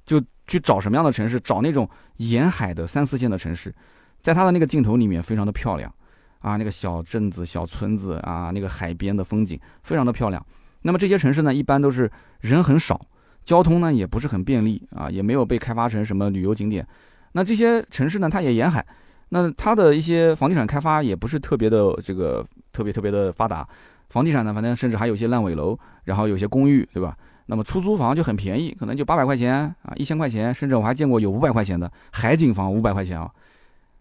[0.07, 1.87] 就去找什么样的城市，找那种
[2.17, 3.75] 沿海的三四线的城市，
[4.23, 5.95] 在他的那个镜头里面非常的漂亮，
[6.39, 10.43] 啊，那个小镇子、小村子啊，那个海边的风景非常的漂亮。
[10.87, 12.11] 那么这些城市呢，一般都是
[12.41, 13.01] 人很少，
[13.43, 16.87] 交通呢也不是很便利啊，也没有被开发成什么旅游景点。
[17.33, 18.85] 那这些城市呢，它也沿海，
[19.31, 23.67] 那它的一些房地产开发也不是特别的这个特别特别的发达。
[24.11, 27.17] 房地产呢，反正甚至还有些烂尾楼，然后有些公寓，对吧？
[27.47, 33.31] 那么出租房就很便宜，可能就八百块钱啊，一千块钱，甚至我还见过有五百块钱的海景房，五百块钱啊。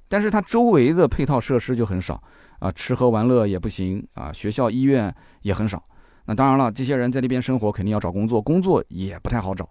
[0.10, 2.22] 但是它周围的配套设施就很少
[2.60, 5.82] 啊，吃喝玩乐也不行啊，学校医院也很少。
[6.26, 9.70] 那当然了，这些人在那边生活肯定要找工作，工作也不太好找。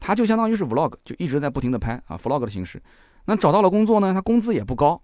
[0.00, 2.82] 他就相当于是 vlog，就一直在不停的拍啊 vlog 的形式。
[3.24, 5.00] 那找到了工作呢，他工资也不高，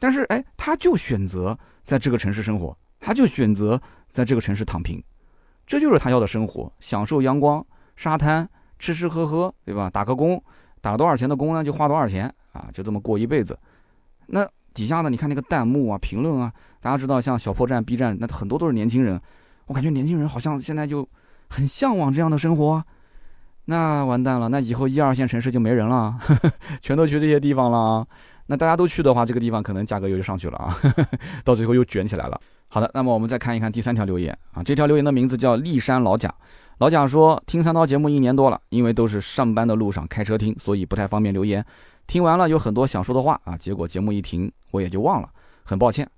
[0.00, 5.00] 但是哎，他就选择在这个城市生活，他就选择在这个城市躺平，
[5.64, 7.64] 这就是他要的生活，享受阳光、
[7.94, 8.48] 沙滩、
[8.80, 9.88] 吃吃喝喝，对吧？
[9.88, 10.42] 打个工，
[10.80, 13.56] 打多少钱的工呢，就花多少钱啊，就这么过一辈子。
[14.26, 19.20] 那底下呢，你看那个弹幕啊、评论啊，大家知道，像小破站、B 站，那很多都是年轻人。
[19.66, 21.08] 我感觉年轻人好像现在就
[21.48, 22.82] 很向往这样的生活。
[23.66, 26.18] 那完蛋了，那以后一二线城市就没人了，
[26.80, 28.06] 全都去这些地方了。
[28.46, 30.78] 那大家都去的话，这个地方可能价格又就上去了啊，
[31.44, 32.40] 到最后又卷起来了。
[32.68, 36.32] 好的，那么我们再看一看第三条留言啊，这条留言的名字叫骊山老贾。
[36.78, 41.64] 老贾说，听三刀节目一年多了，因为都是上班的路上开车听，所以不太方便留言。
[42.06, 45.28] 听完了有很多想说的话啊，结果节目一停，我也就忘了，
[45.64, 46.08] 很抱歉。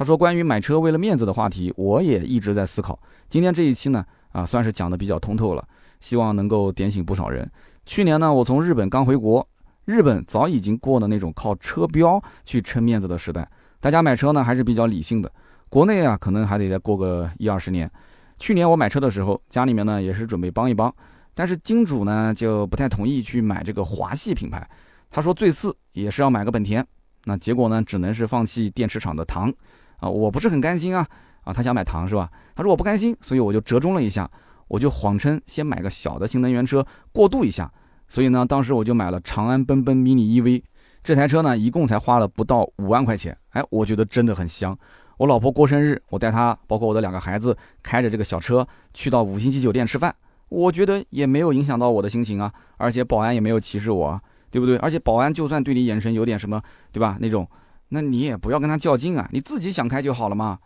[0.00, 2.98] 他说，关于买车为了面子的话题，我也一直在思考。
[3.28, 5.62] 今天这一期呢，啊，算是讲的比较通透了。
[6.00, 7.46] 希望能够点醒不少人。
[7.84, 9.46] 去年呢，我从日本刚回国，
[9.84, 13.46] 日本早已经过了那种靠车标去撑面子的时代，
[13.78, 15.30] 大家买车呢还是比较理性的。
[15.68, 17.90] 国内啊，可能还得再过个一二十年。
[18.38, 20.90] 去年我买车的时候，家里面呢也是准备帮一帮，
[21.34, 24.66] 但是金主呢就不太同意去买这个华系品牌，
[25.10, 26.82] 他说最次也是要买个本田。
[27.26, 29.52] 那结果呢，只能是放弃电池厂的唐
[30.00, 31.06] 啊，我不是很甘心啊
[31.44, 32.30] 啊，他想买唐是吧？
[32.54, 34.30] 他说我不甘心，所以我就折中了一下。
[34.68, 37.68] 我就谎称先买个小的新能源车过渡一下，
[38.08, 40.62] 所以呢，当时我就买了长安奔奔 mini EV，
[41.02, 44.78] 这台车呢一共才花了不到五万块钱，哎，我觉得真的很香。
[45.16, 50.14] 我老婆过生日，我带她，包括我的两个孩子，开着这个小车去到五星级酒店吃饭，
[50.48, 54.20] 我觉得也没有影响到我的心情啊，而且保安也没有歧视我，
[54.52, 54.76] 对不对？
[54.76, 57.18] 而且保安就算对你眼神有点什么，对吧？
[57.20, 57.44] 那种，
[57.90, 60.58] 那你也不要跟他较劲啊，你自己想开就好了嘛。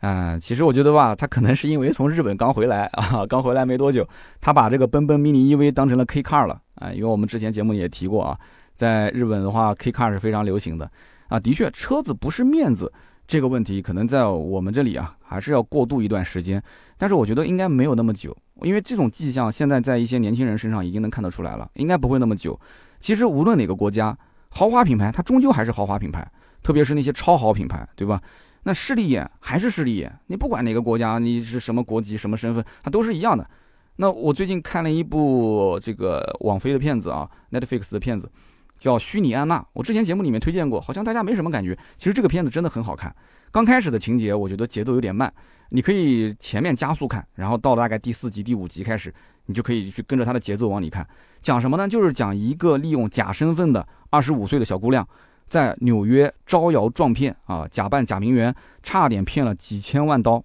[0.00, 4.06] 嗯，其实我觉得吧，他可能是因为从日本刚回来啊，刚回来没多久，
[4.40, 6.92] 他把这个奔奔 mini EV 当成了 K car 了啊。
[6.92, 8.38] 因为我们之前节目也提过啊，
[8.74, 10.90] 在日本的话，K car 是非常流行的
[11.28, 11.40] 啊。
[11.40, 12.92] 的确，车子不是面子
[13.26, 16.62] 这个问题，可能在我们这里啊，还是要过渡一段时间。
[16.98, 22.58] 但是我觉得应该没有那么久，因为这种迹象现在在一些年轻人身上已经能看得出来了，应该不会那么久。
[23.00, 24.16] 其实无论哪个国家，
[24.50, 26.30] 豪华品牌它终究还是豪华品牌，
[26.66, 28.20] 特别是那些超豪品牌，对吧？
[28.64, 33.48] 那势利眼还是势利眼，你不管哪个国家，你是什么国籍、什么身份，它都是一样的。
[33.98, 38.28] 那我最近看了一部这个网飞的片子啊，Netflix 的片子，
[38.80, 39.60] 叫《虚拟安娜》。
[39.74, 41.78] 我之前节目里面推荐过，好像大家没什么感觉。
[41.96, 43.14] 其实这个片子真的很好看。
[43.52, 45.32] 刚开始的情节，我觉得节奏有点慢，
[45.68, 49.14] 你可以前面加速看，然后到了大概第四集、第五集开始，
[49.44, 51.06] 你就可以去跟着它的节奏往里看。
[51.40, 51.86] 讲什么呢？
[51.86, 55.06] 就是讲一个利用假身份的二十五岁的小姑娘。
[55.48, 60.44] 在纽约招摇撞骗啊，假扮假名媛，差点骗了几千万刀，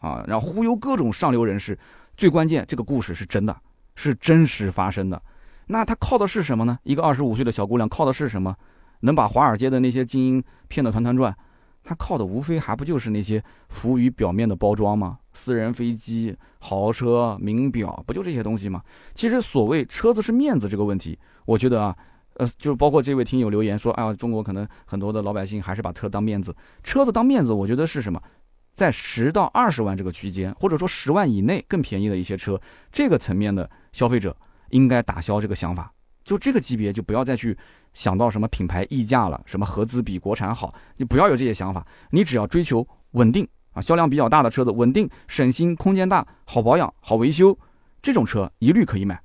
[0.00, 1.78] 啊，然后忽悠各种上流人士。
[2.16, 3.56] 最关键，这个故事是真的，
[3.96, 5.20] 是真实发生的。
[5.68, 6.78] 那他靠的是什么呢？
[6.82, 8.54] 一个二十五岁的小姑娘靠的是什么？
[9.00, 11.34] 能把华尔街的那些精英骗得团团转？
[11.82, 15.18] 他靠的无非还不就是那些浮于表面的包装吗？
[15.32, 18.82] 私人飞机、豪车、名表，不就这些东西吗？
[19.14, 21.96] 其实所谓车子是面子这个问题，我觉得啊。
[22.34, 28.20] 呃，就是包括这位听友留言说，哎呀，中国可能很多的老百姓还是把车当面子，车子当面子，我觉得是什么，
[28.72, 32.60] 在十到二十万这个区间，或者说十万以内更便宜的一些车，
[32.90, 34.36] 这个层面的消费者
[34.70, 35.92] 应该打消这个想法，
[36.24, 37.56] 就这个级别就不要再去
[37.92, 47.58] 想到什么品牌溢价了，什么合资比国产好，你不要有这些想法，你只要追求稳定啊，销量比较大的车子，稳定、省心、空间大、好保养、好维修，
[48.00, 49.22] 这种车一律可以买。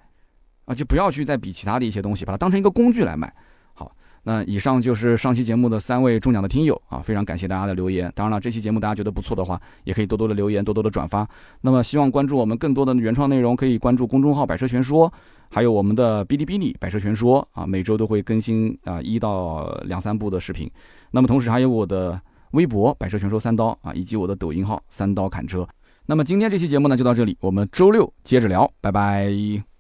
[0.68, 3.34] 啊，就不要去再比其他的一些东西，把它当成一个工具来买。
[3.74, 3.90] 好，
[4.24, 8.12] 那以上就是上期节目的三位中奖的听友啊，非常感谢大家的留言。
[8.14, 11.26] 当然了，这期节目大家觉得不错的话，也可以多多的留言，多多的转发。
[11.62, 15.12] 那么希望关注我们更多的原创内容，可以关注公众号“百车全说”，
[15.50, 20.70] 还有我们的哔哩哔哩“百车全说”啊，每周都会更新啊一到两三部的视频。
[21.12, 22.20] 那么同时还有我的
[22.52, 25.66] 微博“百车全说三刀”啊，以及我的抖音号“三刀砍车”。
[26.06, 29.77] 那么今天这期节目呢就到这里，我们周六接着聊，拜拜。